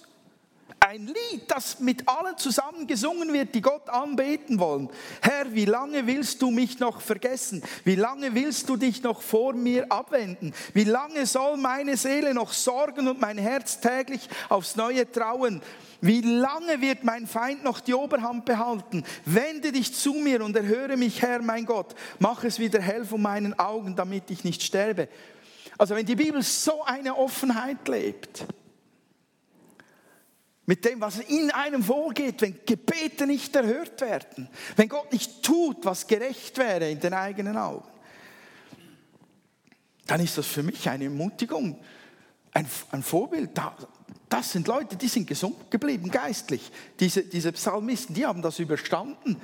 ein 0.86 1.06
Lied, 1.06 1.50
das 1.50 1.80
mit 1.80 2.08
allen 2.08 2.38
zusammen 2.38 2.86
gesungen 2.86 3.32
wird, 3.32 3.54
die 3.54 3.60
Gott 3.60 3.88
anbeten 3.88 4.60
wollen. 4.60 4.88
Herr, 5.20 5.52
wie 5.52 5.64
lange 5.64 6.06
willst 6.06 6.40
du 6.40 6.50
mich 6.50 6.78
noch 6.78 7.00
vergessen? 7.00 7.62
Wie 7.84 7.96
lange 7.96 8.34
willst 8.34 8.68
du 8.68 8.76
dich 8.76 9.02
noch 9.02 9.20
vor 9.20 9.52
mir 9.52 9.90
abwenden? 9.90 10.54
Wie 10.74 10.84
lange 10.84 11.26
soll 11.26 11.56
meine 11.56 11.96
Seele 11.96 12.34
noch 12.34 12.52
sorgen 12.52 13.08
und 13.08 13.20
mein 13.20 13.36
Herz 13.36 13.80
täglich 13.80 14.28
aufs 14.48 14.76
Neue 14.76 15.10
trauen? 15.10 15.60
Wie 16.00 16.20
lange 16.20 16.80
wird 16.80 17.02
mein 17.02 17.26
Feind 17.26 17.64
noch 17.64 17.80
die 17.80 17.94
Oberhand 17.94 18.44
behalten? 18.44 19.02
Wende 19.24 19.72
dich 19.72 19.92
zu 19.92 20.14
mir 20.14 20.44
und 20.44 20.54
erhöre 20.54 20.96
mich, 20.96 21.20
Herr, 21.20 21.42
mein 21.42 21.66
Gott. 21.66 21.96
Mach 22.20 22.44
es 22.44 22.60
wieder 22.60 22.80
hell 22.80 23.04
vor 23.04 23.18
meinen 23.18 23.58
Augen, 23.58 23.96
damit 23.96 24.30
ich 24.30 24.44
nicht 24.44 24.62
sterbe. 24.62 25.08
Also 25.78 25.96
wenn 25.96 26.06
die 26.06 26.14
Bibel 26.14 26.42
so 26.42 26.84
eine 26.84 27.16
Offenheit 27.16 27.88
lebt, 27.88 28.46
mit 30.66 30.84
dem, 30.84 31.00
was 31.00 31.20
in 31.20 31.50
einem 31.52 31.82
vorgeht, 31.82 32.42
wenn 32.42 32.58
Gebete 32.66 33.26
nicht 33.26 33.54
erhört 33.54 34.00
werden, 34.00 34.48
wenn 34.74 34.88
Gott 34.88 35.12
nicht 35.12 35.42
tut, 35.42 35.84
was 35.84 36.06
gerecht 36.06 36.58
wäre 36.58 36.90
in 36.90 37.00
den 37.00 37.14
eigenen 37.14 37.56
Augen, 37.56 37.88
dann 40.06 40.20
ist 40.20 40.36
das 40.36 40.46
für 40.46 40.62
mich 40.62 40.88
eine 40.88 41.04
Ermutigung, 41.04 41.78
ein, 42.52 42.66
ein 42.90 43.02
Vorbild. 43.02 43.50
Das 44.28 44.52
sind 44.52 44.66
Leute, 44.66 44.96
die 44.96 45.08
sind 45.08 45.26
gesund 45.26 45.70
geblieben, 45.70 46.10
geistlich. 46.10 46.70
Diese, 46.98 47.22
diese 47.22 47.52
Psalmisten, 47.52 48.14
die 48.14 48.26
haben 48.26 48.42
das 48.42 48.58
überstanden, 48.58 49.40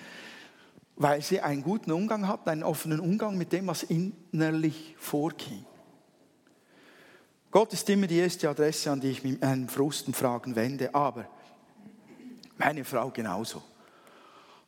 weil 0.96 1.22
sie 1.22 1.40
einen 1.40 1.62
guten 1.62 1.92
Umgang 1.92 2.26
hatten, 2.26 2.48
einen 2.48 2.62
offenen 2.62 3.00
Umgang 3.00 3.36
mit 3.38 3.52
dem, 3.52 3.66
was 3.66 3.84
innerlich 3.84 4.94
vorging. 4.98 5.64
Gott 7.52 7.70
ist 7.74 7.88
immer 7.90 8.06
die 8.06 8.16
erste 8.16 8.48
Adresse, 8.48 8.90
an 8.90 8.98
die 8.98 9.10
ich 9.10 9.22
mit 9.22 9.42
meinen 9.42 9.68
Frusten 9.68 10.14
Fragen 10.14 10.56
wende, 10.56 10.92
aber 10.94 11.26
meine 12.56 12.82
Frau 12.82 13.10
genauso. 13.10 13.62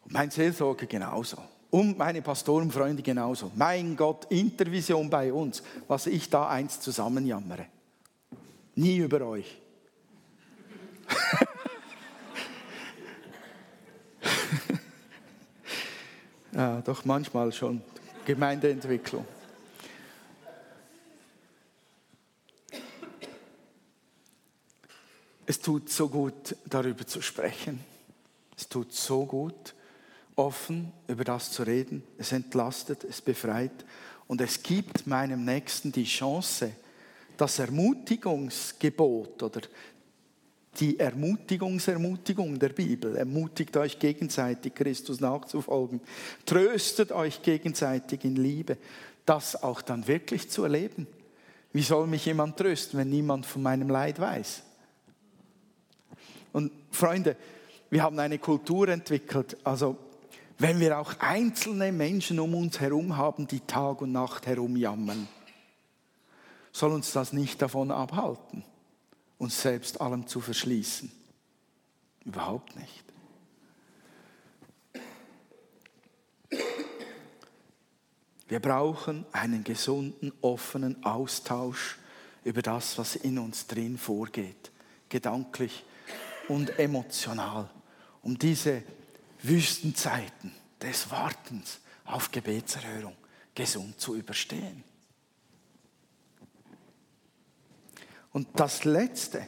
Und 0.05 0.13
mein 0.13 0.31
Seelsorger 0.31 0.85
genauso. 0.85 1.39
Und 1.71 1.97
meine 1.97 2.21
Pastorenfreunde 2.21 3.03
genauso. 3.03 3.51
Mein 3.55 3.97
Gott, 3.97 4.27
Intervision 4.31 5.09
bei 5.09 5.33
uns, 5.33 5.63
was 5.89 6.07
ich 6.07 6.29
da 6.29 6.47
einst 6.47 6.83
zusammenjammere. 6.83 7.67
Nie 8.75 8.99
über 8.99 9.23
euch. 9.23 9.63
ja, 16.53 16.81
doch 16.85 17.03
manchmal 17.07 17.51
schon. 17.51 17.81
Gemeindeentwicklung. 18.27 19.25
Es 25.55 25.61
tut 25.61 25.89
so 25.89 26.09
gut, 26.09 26.57
darüber 26.69 27.07
zu 27.07 27.23
sprechen. 27.23 27.79
Es 28.59 28.69
tut 28.69 28.93
so 28.93 29.25
gut, 29.25 29.77
offen 30.35 30.91
über 31.07 31.23
das 31.23 31.53
zu 31.53 31.63
reden. 31.63 32.03
Es 32.19 32.33
entlastet, 32.33 33.05
es 33.05 33.21
befreit 33.21 33.85
und 34.27 34.41
es 34.41 34.61
gibt 34.61 35.07
meinem 35.07 35.45
Nächsten 35.45 35.93
die 35.93 36.07
Chance, 36.07 36.73
das 37.37 37.61
Ermutigungsgebot 37.61 39.45
oder 39.45 39.61
die 40.81 40.99
Ermutigungsermutigung 40.99 42.59
der 42.59 42.71
Bibel. 42.71 43.15
Ermutigt 43.15 43.77
euch 43.77 44.01
gegenseitig, 44.01 44.75
Christus 44.75 45.21
nachzufolgen. 45.21 46.01
Tröstet 46.45 47.13
euch 47.13 47.43
gegenseitig 47.43 48.25
in 48.25 48.35
Liebe. 48.35 48.77
Das 49.25 49.63
auch 49.63 49.83
dann 49.83 50.09
wirklich 50.09 50.51
zu 50.51 50.65
erleben. 50.65 51.07
Wie 51.73 51.83
soll 51.83 52.09
mich 52.09 52.27
jemand 52.27 52.57
trösten, 52.57 52.99
wenn 52.99 53.11
niemand 53.11 53.47
von 53.47 53.63
meinem 53.63 53.89
Leid 53.89 54.19
weiß? 54.19 54.65
Und 56.95 56.99
Freunde, 57.01 57.37
wir 57.91 58.05
haben 58.05 58.21
eine 58.21 58.39
Kultur 58.39 58.89
entwickelt, 58.89 59.57
also 59.65 59.97
wenn 60.59 60.79
wir 60.79 60.97
auch 60.97 61.19
einzelne 61.19 61.91
Menschen 61.91 62.39
um 62.39 62.55
uns 62.55 62.79
herum 62.79 63.17
haben, 63.17 63.49
die 63.49 63.59
Tag 63.59 64.01
und 64.01 64.13
Nacht 64.13 64.47
herumjammern, 64.47 65.27
soll 66.71 66.93
uns 66.93 67.11
das 67.11 67.33
nicht 67.33 67.61
davon 67.61 67.91
abhalten, 67.91 68.63
uns 69.39 69.61
selbst 69.61 70.01
allem 70.01 70.29
zu 70.29 70.41
verschließen. 70.41 71.11
Überhaupt 72.25 72.77
nicht. 72.77 73.05
Wir 78.47 78.61
brauchen 78.61 79.27
einen 79.33 79.65
gesunden, 79.65 80.33
offenen 80.43 81.05
Austausch 81.05 81.99
über 82.45 82.63
das, 82.63 82.97
was 82.99 83.17
in 83.17 83.41
uns 83.41 83.67
drin 83.67 83.99
vorgeht, 83.99 84.71
gedanklich 85.09 85.85
und 86.49 86.79
emotional, 86.79 87.71
um 88.23 88.39
diese 88.39 88.83
Wüstenzeiten 89.43 90.53
des 90.81 91.11
Wartens 91.11 91.81
auf 92.05 92.31
Gebetserhörung 92.31 93.17
gesund 93.55 94.01
zu 94.01 94.15
überstehen. 94.15 94.85
Und 98.33 98.49
das 98.57 98.85
Letzte, 98.85 99.47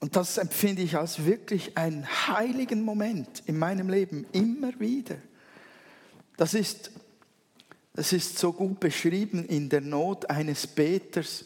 und 0.00 0.16
das 0.16 0.38
empfinde 0.38 0.82
ich 0.82 0.96
als 0.96 1.24
wirklich 1.24 1.76
einen 1.78 2.06
heiligen 2.26 2.82
Moment 2.82 3.42
in 3.46 3.58
meinem 3.58 3.88
Leben 3.88 4.26
immer 4.32 4.78
wieder, 4.80 5.18
das 6.36 6.54
ist, 6.54 6.92
das 7.94 8.12
ist 8.12 8.38
so 8.38 8.52
gut 8.52 8.80
beschrieben 8.80 9.44
in 9.44 9.68
der 9.68 9.80
Not 9.80 10.30
eines 10.30 10.66
Beters. 10.66 11.44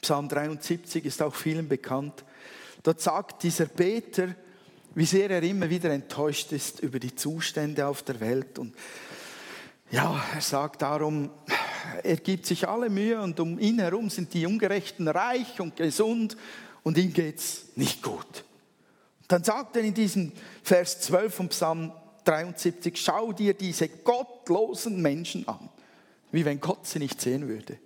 Psalm 0.00 0.28
73 0.28 1.04
ist 1.04 1.22
auch 1.22 1.34
vielen 1.34 1.68
bekannt. 1.68 2.24
Dort 2.82 3.00
sagt 3.00 3.42
dieser 3.42 3.66
Beter, 3.66 4.34
wie 4.94 5.04
sehr 5.04 5.30
er 5.30 5.42
immer 5.42 5.68
wieder 5.70 5.90
enttäuscht 5.90 6.52
ist 6.52 6.80
über 6.80 6.98
die 6.98 7.14
Zustände 7.14 7.86
auf 7.86 8.02
der 8.02 8.20
Welt. 8.20 8.58
Und 8.58 8.74
ja, 9.90 10.22
er 10.34 10.40
sagt 10.40 10.82
darum, 10.82 11.30
er 12.02 12.16
gibt 12.16 12.46
sich 12.46 12.68
alle 12.68 12.90
Mühe 12.90 13.20
und 13.20 13.40
um 13.40 13.58
ihn 13.58 13.78
herum 13.78 14.10
sind 14.10 14.34
die 14.34 14.46
Ungerechten 14.46 15.08
reich 15.08 15.60
und 15.60 15.76
gesund 15.76 16.36
und 16.82 16.98
ihm 16.98 17.12
geht 17.12 17.38
es 17.38 17.66
nicht 17.76 18.02
gut. 18.02 18.44
Dann 19.28 19.44
sagt 19.44 19.76
er 19.76 19.82
in 19.82 19.94
diesem 19.94 20.32
Vers 20.62 21.00
12 21.00 21.34
vom 21.34 21.48
Psalm 21.48 21.92
73, 22.24 23.00
schau 23.00 23.32
dir 23.32 23.54
diese 23.54 23.88
gottlosen 23.88 25.00
Menschen 25.00 25.46
an, 25.48 25.68
wie 26.32 26.44
wenn 26.44 26.60
Gott 26.60 26.86
sie 26.86 26.98
nicht 26.98 27.20
sehen 27.20 27.48
würde. 27.48 27.78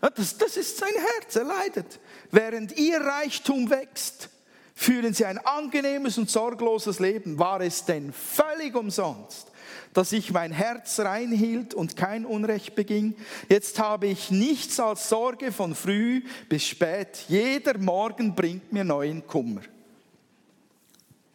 Das, 0.00 0.38
das 0.38 0.56
ist 0.56 0.78
sein 0.78 0.94
Herz, 0.94 1.36
er 1.36 1.44
leidet. 1.44 2.00
Während 2.30 2.76
ihr 2.78 3.00
Reichtum 3.00 3.68
wächst, 3.68 4.30
führen 4.74 5.12
sie 5.12 5.26
ein 5.26 5.38
angenehmes 5.38 6.16
und 6.16 6.30
sorgloses 6.30 7.00
Leben. 7.00 7.38
War 7.38 7.60
es 7.60 7.84
denn 7.84 8.14
völlig 8.14 8.74
umsonst, 8.74 9.48
dass 9.92 10.12
ich 10.12 10.32
mein 10.32 10.52
Herz 10.52 11.00
reinhielt 11.00 11.74
und 11.74 11.96
kein 11.96 12.24
Unrecht 12.24 12.74
beging? 12.74 13.14
Jetzt 13.50 13.78
habe 13.78 14.06
ich 14.06 14.30
nichts 14.30 14.80
als 14.80 15.10
Sorge 15.10 15.52
von 15.52 15.74
früh 15.74 16.22
bis 16.48 16.64
spät. 16.64 17.24
Jeder 17.28 17.76
Morgen 17.76 18.34
bringt 18.34 18.72
mir 18.72 18.84
neuen 18.84 19.26
Kummer. 19.26 19.62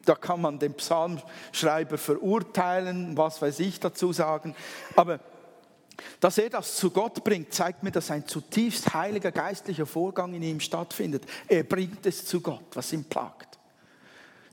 Da 0.06 0.16
kann 0.16 0.42
man 0.42 0.58
den 0.58 0.74
Psalmschreiber 0.74 2.00
verurteilen, 2.00 3.16
was 3.16 3.42
weiß 3.42 3.60
ich 3.60 3.80
dazu 3.80 4.12
sagen. 4.12 4.56
Aber 4.96 5.20
dass 6.20 6.38
er 6.38 6.50
das 6.50 6.76
zu 6.76 6.92
Gott 6.92 7.24
bringt, 7.24 7.54
zeigt 7.54 7.84
mir, 7.84 7.92
dass 7.92 8.12
ein 8.12 8.28
zutiefst 8.28 8.94
heiliger 8.94 9.32
geistlicher 9.32 9.86
Vorgang 9.86 10.34
in 10.34 10.44
ihm 10.44 10.60
stattfindet. 10.60 11.24
Er 11.48 11.64
bringt 11.64 12.06
es 12.06 12.26
zu 12.26 12.42
Gott, 12.42 12.66
was 12.74 12.94
ihm 12.94 13.04
plagt. 13.06 13.60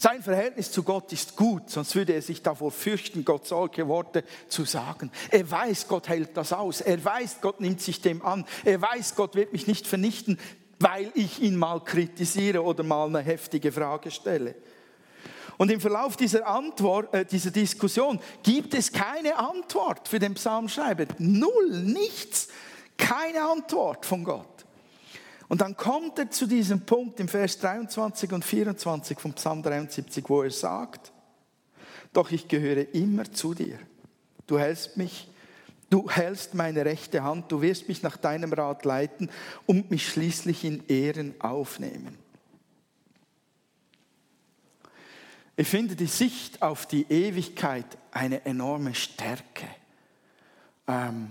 Sein 0.02 0.20
Verhältnis 0.20 0.72
zu 0.72 0.82
Gott 0.82 1.12
ist 1.12 1.36
gut, 1.36 1.70
sonst 1.70 1.94
würde 1.94 2.12
er 2.12 2.22
sich 2.22 2.42
davor 2.42 2.72
fürchten, 2.72 3.24
Gott 3.24 3.46
solche 3.46 3.86
Worte 3.86 4.24
zu 4.48 4.64
sagen. 4.64 5.12
Er 5.30 5.48
weiß, 5.48 5.86
Gott 5.86 6.08
hält 6.08 6.36
das 6.36 6.52
aus. 6.52 6.80
Er 6.80 7.04
weiß, 7.04 7.36
Gott 7.40 7.60
nimmt 7.60 7.80
sich 7.80 8.00
dem 8.00 8.20
an. 8.24 8.44
Er 8.64 8.82
weiß, 8.82 9.14
Gott 9.14 9.36
wird 9.36 9.52
mich 9.52 9.68
nicht 9.68 9.86
vernichten, 9.86 10.40
weil 10.80 11.12
ich 11.14 11.40
ihn 11.40 11.54
mal 11.54 11.78
kritisiere 11.78 12.64
oder 12.64 12.82
mal 12.82 13.06
eine 13.06 13.20
heftige 13.20 13.70
Frage 13.70 14.10
stelle. 14.10 14.56
Und 15.58 15.70
im 15.70 15.80
Verlauf 15.80 16.16
dieser, 16.16 16.46
Antwort, 16.46 17.14
äh, 17.14 17.24
dieser 17.24 17.50
Diskussion 17.50 18.20
gibt 18.42 18.74
es 18.74 18.92
keine 18.92 19.38
Antwort 19.38 20.08
für 20.08 20.18
den 20.18 20.34
Psalmschreiber. 20.34 21.06
Null, 21.18 21.82
nichts, 21.84 22.48
keine 22.96 23.42
Antwort 23.42 24.06
von 24.06 24.24
Gott. 24.24 24.46
Und 25.48 25.60
dann 25.60 25.76
kommt 25.76 26.18
er 26.18 26.30
zu 26.30 26.46
diesem 26.46 26.80
Punkt 26.86 27.20
im 27.20 27.28
Vers 27.28 27.58
23 27.58 28.32
und 28.32 28.44
24 28.44 29.20
vom 29.20 29.34
Psalm 29.34 29.62
73, 29.62 30.24
wo 30.28 30.42
er 30.42 30.50
sagt, 30.50 31.12
doch 32.12 32.30
ich 32.30 32.48
gehöre 32.48 32.94
immer 32.94 33.30
zu 33.30 33.52
dir. 33.52 33.78
Du 34.46 34.58
hältst 34.58 34.96
mich, 34.96 35.30
du 35.90 36.08
hältst 36.10 36.54
meine 36.54 36.84
rechte 36.84 37.22
Hand, 37.22 37.52
du 37.52 37.60
wirst 37.60 37.88
mich 37.88 38.02
nach 38.02 38.16
deinem 38.16 38.52
Rat 38.52 38.84
leiten 38.84 39.30
und 39.66 39.90
mich 39.90 40.08
schließlich 40.08 40.64
in 40.64 40.86
Ehren 40.88 41.34
aufnehmen. 41.38 42.21
Ich 45.62 45.68
finde 45.68 45.94
die 45.94 46.06
Sicht 46.06 46.60
auf 46.60 46.86
die 46.86 47.06
Ewigkeit 47.08 47.86
eine 48.10 48.44
enorme 48.44 48.96
Stärke 48.96 49.68
ähm, 50.88 51.30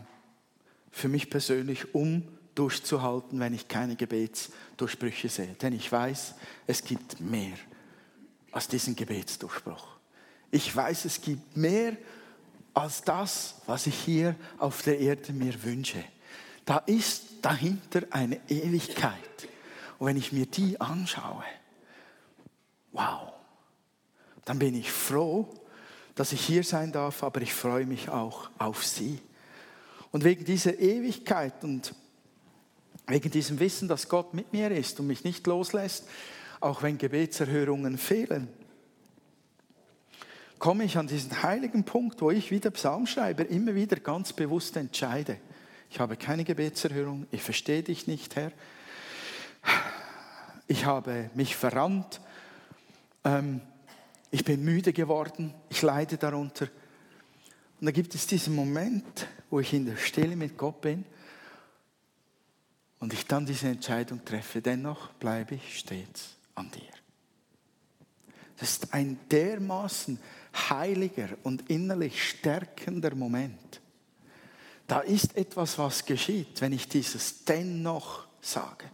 für 0.90 1.10
mich 1.10 1.30
persönlich, 1.30 1.94
um 1.94 2.26
durchzuhalten, 2.56 3.42
wenn 3.42 3.54
ich 3.54 3.68
keine 3.68 3.98
Gebetsdurchbrüche 3.98 5.28
sehe. 5.28 5.54
Denn 5.62 5.74
ich 5.74 5.92
weiß, 5.92 6.36
es 6.66 6.82
gibt 6.82 7.20
mehr 7.20 7.58
als 8.54 8.70
diesen 8.70 8.96
Gebetsdurchbruch. 8.96 9.86
Ich 10.50 10.74
weiß, 10.74 11.04
es 11.04 11.20
gibt 11.20 11.58
mehr 11.58 11.98
als 12.74 13.02
das, 13.02 13.56
was 13.66 13.86
ich 13.86 13.96
hier 13.96 14.38
auf 14.60 14.82
der 14.82 14.98
Erde 14.98 15.34
mir 15.34 15.62
wünsche. 15.62 16.06
Da 16.64 16.78
ist 16.78 17.24
dahinter 17.42 18.04
eine 18.12 18.40
Ewigkeit. 18.48 19.50
Und 20.00 20.08
wenn 20.08 20.16
ich 20.16 20.32
mir 20.32 20.46
die 20.46 20.80
anschaue, 20.80 21.44
wow, 22.94 23.31
dann 24.46 24.60
bin 24.60 24.76
ich 24.76 24.92
froh, 24.92 25.48
dass 26.16 26.34
ich 26.34 26.46
hier 26.46 26.64
sein 26.64 26.92
darf, 26.92 27.24
aber 27.24 27.42
ich 27.42 27.54
freue 27.54 27.86
mich 27.86 28.10
auch 28.10 28.50
auf 28.58 28.86
Sie. 28.86 29.20
Und 30.12 30.24
wegen 30.24 30.44
dieser 30.44 30.78
Ewigkeit 30.78 31.64
und 31.64 31.96
wegen 33.08 33.32
diesem 33.32 33.60
Wissen, 33.60 33.88
dass 33.88 34.10
Gott 34.10 34.34
mit 34.34 34.52
mir 34.54 34.72
ist 34.72 35.00
und 35.00 35.08
mich 35.08 35.24
nicht 35.24 35.48
loslässt, 35.48 36.08
auch 36.60 36.84
wenn 36.84 36.98
Gebetserhörungen 36.98 37.98
fehlen, 37.98 38.48
komme 40.60 40.84
ich 40.84 40.98
an 40.98 41.08
diesen 41.08 41.42
heiligen 41.42 41.84
Punkt, 41.84 42.22
wo 42.22 42.30
ich 42.30 42.52
wie 42.52 42.60
der 42.60 42.70
Psalmschreiber 42.70 43.48
immer 43.48 43.74
wieder 43.74 43.96
ganz 43.98 44.32
bewusst 44.32 44.78
entscheide. 44.78 45.38
Ich 45.90 46.00
habe 46.00 46.16
keine 46.18 46.44
Gebetserhörung, 46.44 47.26
ich 47.32 47.42
verstehe 47.42 47.84
dich 47.84 48.06
nicht, 48.06 48.36
Herr. 48.36 48.52
Ich 50.68 50.86
habe 50.86 51.30
mich 51.34 51.56
verrannt. 51.56 52.22
Ähm, 53.26 53.62
ich 54.32 54.46
bin 54.46 54.64
müde 54.64 54.94
geworden, 54.94 55.54
ich 55.70 55.82
leide 55.82 56.18
darunter. 56.18 56.68
Und 57.80 57.86
da 57.86 57.92
gibt 57.92 58.16
es 58.16 58.26
diesen 58.26 58.56
Moment, 58.56 59.28
wo 59.50 59.60
ich 59.60 59.74
in 59.74 59.86
der 59.86 59.98
Stille 59.98 60.36
mit 60.36 60.58
Gott 60.58 60.82
bin 60.82 61.06
und 63.00 63.12
ich 63.14 63.28
dann 63.28 63.46
diese 63.46 63.68
Entscheidung 63.68 64.24
treffe, 64.24 64.62
dennoch 64.62 65.10
bleibe 65.14 65.56
ich 65.56 65.80
stets 65.80 66.36
an 66.56 66.72
dir. 66.72 66.82
Das 68.58 68.70
ist 68.70 68.94
ein 68.94 69.20
dermaßen 69.30 70.20
heiliger 70.70 71.30
und 71.44 71.70
innerlich 71.70 72.30
stärkender 72.30 73.16
Moment. 73.16 73.82
Da 74.88 75.00
ist 75.00 75.36
etwas, 75.36 75.78
was 75.78 76.06
geschieht, 76.06 76.62
wenn 76.62 76.72
ich 76.72 76.88
dieses 76.88 77.44
dennoch 77.44 78.28
sage. 78.40 78.86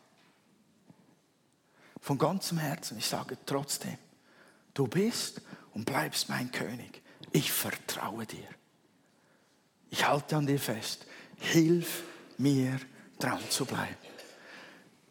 Von 2.00 2.18
ganzem 2.18 2.60
Herzen, 2.60 2.98
ich 2.98 3.06
sage 3.06 3.38
trotzdem. 3.46 3.98
Du 4.78 4.86
bist 4.86 5.42
und 5.74 5.86
bleibst 5.86 6.30
mein 6.30 6.52
König. 6.52 7.02
Ich 7.32 7.52
vertraue 7.52 8.28
dir. 8.28 8.48
Ich 9.90 10.08
halte 10.08 10.36
an 10.36 10.46
dir 10.46 10.60
fest. 10.60 11.08
Hilf 11.38 12.04
mir, 12.38 12.80
dran 13.18 13.40
zu 13.50 13.66
bleiben. 13.66 13.98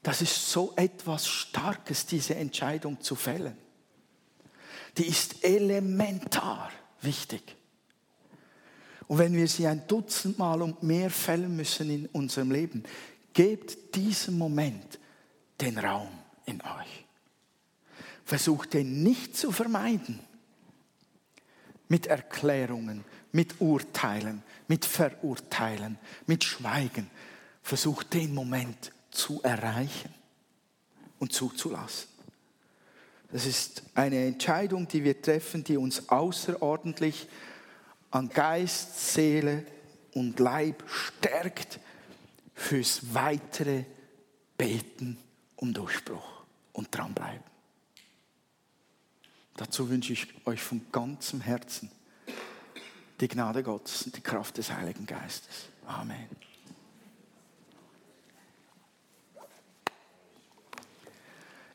Das 0.04 0.22
ist 0.22 0.52
so 0.52 0.72
etwas 0.76 1.26
Starkes, 1.26 2.06
diese 2.06 2.36
Entscheidung 2.36 3.00
zu 3.00 3.16
fällen. 3.16 3.56
Die 4.98 5.06
ist 5.06 5.42
elementar 5.42 6.70
wichtig. 7.00 7.56
Und 9.08 9.18
wenn 9.18 9.34
wir 9.34 9.48
sie 9.48 9.66
ein 9.66 9.84
Dutzend 9.88 10.38
Mal 10.38 10.62
und 10.62 10.84
mehr 10.84 11.10
fällen 11.10 11.56
müssen 11.56 11.90
in 11.90 12.06
unserem 12.06 12.52
Leben, 12.52 12.84
gebt 13.32 13.96
diesem 13.96 14.38
Moment 14.38 15.00
den 15.60 15.76
Raum 15.76 16.10
in 16.44 16.60
euch. 16.60 17.05
Versucht 18.26 18.74
den 18.74 19.04
nicht 19.04 19.36
zu 19.36 19.52
vermeiden. 19.52 20.18
Mit 21.88 22.08
Erklärungen, 22.08 23.04
mit 23.30 23.60
Urteilen, 23.60 24.42
mit 24.66 24.84
Verurteilen, 24.84 25.96
mit 26.26 26.42
Schweigen. 26.42 27.08
Versucht 27.62 28.12
den 28.14 28.34
Moment 28.34 28.92
zu 29.12 29.40
erreichen 29.42 30.12
und 31.20 31.32
zuzulassen. 31.32 32.08
Das 33.30 33.46
ist 33.46 33.84
eine 33.94 34.26
Entscheidung, 34.26 34.88
die 34.88 35.04
wir 35.04 35.22
treffen, 35.22 35.62
die 35.62 35.76
uns 35.76 36.08
außerordentlich 36.08 37.28
an 38.10 38.28
Geist, 38.28 39.12
Seele 39.12 39.64
und 40.14 40.38
Leib 40.40 40.82
stärkt 40.88 41.78
fürs 42.54 43.14
weitere 43.14 43.84
Beten 44.58 45.18
um 45.56 45.72
Durchbruch 45.72 46.44
und 46.72 46.88
dranbleiben. 46.90 47.55
Dazu 49.57 49.88
wünsche 49.88 50.12
ich 50.12 50.26
euch 50.46 50.61
von 50.61 50.82
ganzem 50.92 51.40
Herzen 51.40 51.90
die 53.20 53.28
Gnade 53.28 53.62
Gottes 53.62 54.02
und 54.02 54.16
die 54.16 54.20
Kraft 54.20 54.59
des 54.59 54.70
Heiligen 54.70 55.07
Geistes. 55.07 55.68
Amen. 55.86 56.28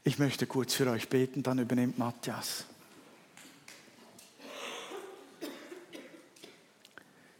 Ich 0.03 0.19
möchte 0.19 0.45
kurz 0.47 0.73
für 0.73 0.89
euch 0.89 1.09
beten, 1.09 1.43
dann 1.43 1.59
übernimmt 1.59 1.97
Matthias. 1.97 2.65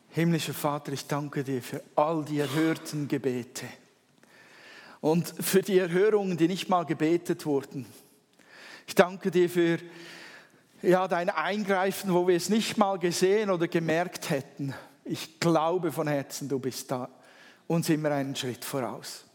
Himmlischer 0.10 0.54
Vater, 0.54 0.92
ich 0.92 1.08
danke 1.08 1.44
dir 1.44 1.62
für 1.62 1.84
all 1.96 2.26
die 2.26 2.40
erhörten 2.40 3.08
Gebete 3.08 3.66
und 5.00 5.34
für 5.40 5.62
die 5.62 5.78
Erhörungen, 5.78 6.38
die 6.38 6.48
nicht 6.48 6.68
mal 6.68 6.86
gebetet 6.86 7.46
wurden. 7.46 7.86
Ich 8.88 8.96
danke 8.96 9.32
dir 9.32 9.50
für 9.50 9.80
ja, 10.82 11.08
dein 11.08 11.30
Eingreifen, 11.30 12.14
wo 12.14 12.28
wir 12.28 12.36
es 12.36 12.50
nicht 12.50 12.78
mal 12.78 12.98
gesehen 12.98 13.50
oder 13.50 13.68
gemerkt 13.68 14.30
hätten. 14.30 14.74
Ich 15.04 15.40
glaube 15.40 15.92
von 15.92 16.08
Herzen, 16.08 16.50
du 16.50 16.60
bist 16.60 16.92
da 16.92 17.10
uns 17.68 17.90
immer 17.90 18.12
einen 18.12 18.36
Schritt 18.36 18.66
voraus. 18.66 19.26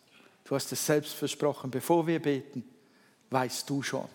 Du 0.44 0.54
hast 0.54 0.70
es 0.72 0.84
selbst 0.84 1.14
versprochen, 1.14 1.70
bevor 1.70 2.06
wir 2.06 2.20
beten, 2.20 2.64
weißt 3.30 3.68
du 3.68 3.82
schon, 3.82 4.08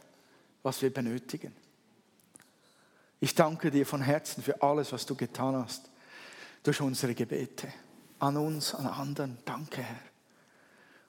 was 0.63 0.81
wir 0.81 0.93
benötigen. 0.93 1.53
Ich 3.19 3.35
danke 3.35 3.69
dir 3.69 3.85
von 3.85 4.01
Herzen 4.01 4.41
für 4.41 4.61
alles, 4.61 4.91
was 4.91 5.05
du 5.05 5.15
getan 5.15 5.55
hast 5.55 5.89
durch 6.63 6.81
unsere 6.81 7.13
Gebete. 7.13 7.67
An 8.19 8.37
uns, 8.37 8.73
an 8.73 8.87
anderen. 8.87 9.37
Danke, 9.45 9.81
Herr. 9.81 9.99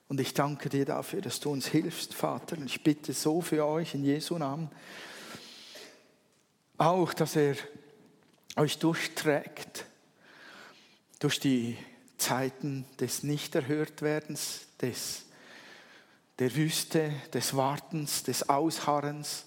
Und 0.09 0.19
ich 0.19 0.33
danke 0.33 0.69
dir 0.69 0.85
dafür, 0.85 1.21
dass 1.21 1.39
du 1.39 1.51
uns 1.51 1.67
hilfst, 1.67 2.13
Vater. 2.13 2.57
Und 2.57 2.65
ich 2.65 2.83
bitte 2.83 3.13
so 3.13 3.41
für 3.41 3.65
euch 3.65 3.95
in 3.95 4.03
Jesu 4.03 4.37
Namen, 4.37 4.69
auch, 6.85 7.13
dass 7.13 7.35
er 7.35 7.55
euch 8.55 8.79
durchträgt 8.79 9.85
durch 11.19 11.39
die 11.39 11.77
Zeiten 12.17 12.85
des 12.99 13.23
Nichterhörtwerdens, 13.23 14.67
des, 14.81 15.25
der 16.39 16.55
Wüste, 16.55 17.11
des 17.33 17.55
Wartens, 17.55 18.23
des 18.23 18.49
Ausharrens. 18.49 19.45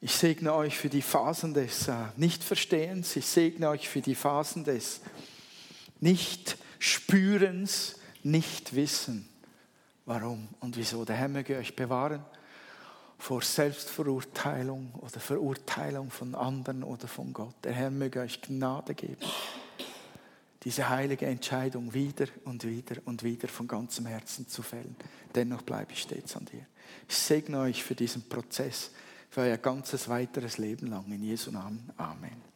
Ich 0.00 0.14
segne 0.14 0.54
euch 0.54 0.76
für 0.76 0.88
die 0.88 1.02
Phasen 1.02 1.54
des 1.54 1.88
äh, 1.88 1.94
Nichtverstehens, 2.16 3.16
ich 3.16 3.26
segne 3.26 3.68
euch 3.68 3.88
für 3.88 4.00
die 4.00 4.14
Phasen 4.14 4.64
des 4.64 5.00
Nichtspürens, 6.00 7.96
Nichtwissen, 8.22 9.28
warum 10.04 10.48
und 10.60 10.76
wieso. 10.76 11.04
Der 11.04 11.16
Herr 11.16 11.28
möge 11.28 11.56
euch 11.56 11.74
bewahren 11.74 12.24
vor 13.18 13.42
Selbstverurteilung 13.42 14.94
oder 15.00 15.20
Verurteilung 15.20 16.10
von 16.10 16.34
anderen 16.34 16.84
oder 16.84 17.08
von 17.08 17.32
Gott. 17.32 17.54
Der 17.64 17.72
Herr 17.72 17.90
möge 17.90 18.20
euch 18.20 18.40
Gnade 18.40 18.94
geben, 18.94 19.26
diese 20.62 20.88
heilige 20.88 21.26
Entscheidung 21.26 21.92
wieder 21.92 22.26
und 22.44 22.64
wieder 22.64 22.96
und 23.04 23.22
wieder 23.22 23.48
von 23.48 23.66
ganzem 23.66 24.06
Herzen 24.06 24.48
zu 24.48 24.62
fällen. 24.62 24.96
Dennoch 25.34 25.62
bleibe 25.62 25.92
ich 25.92 26.02
stets 26.02 26.36
an 26.36 26.46
dir. 26.46 26.64
Ich 27.08 27.16
segne 27.16 27.60
euch 27.60 27.82
für 27.82 27.94
diesen 27.94 28.28
Prozess, 28.28 28.90
für 29.30 29.42
euer 29.42 29.58
ganzes 29.58 30.08
weiteres 30.08 30.58
Leben 30.58 30.86
lang. 30.86 31.10
In 31.12 31.22
Jesu 31.22 31.50
Namen. 31.50 31.90
Amen. 31.96 32.47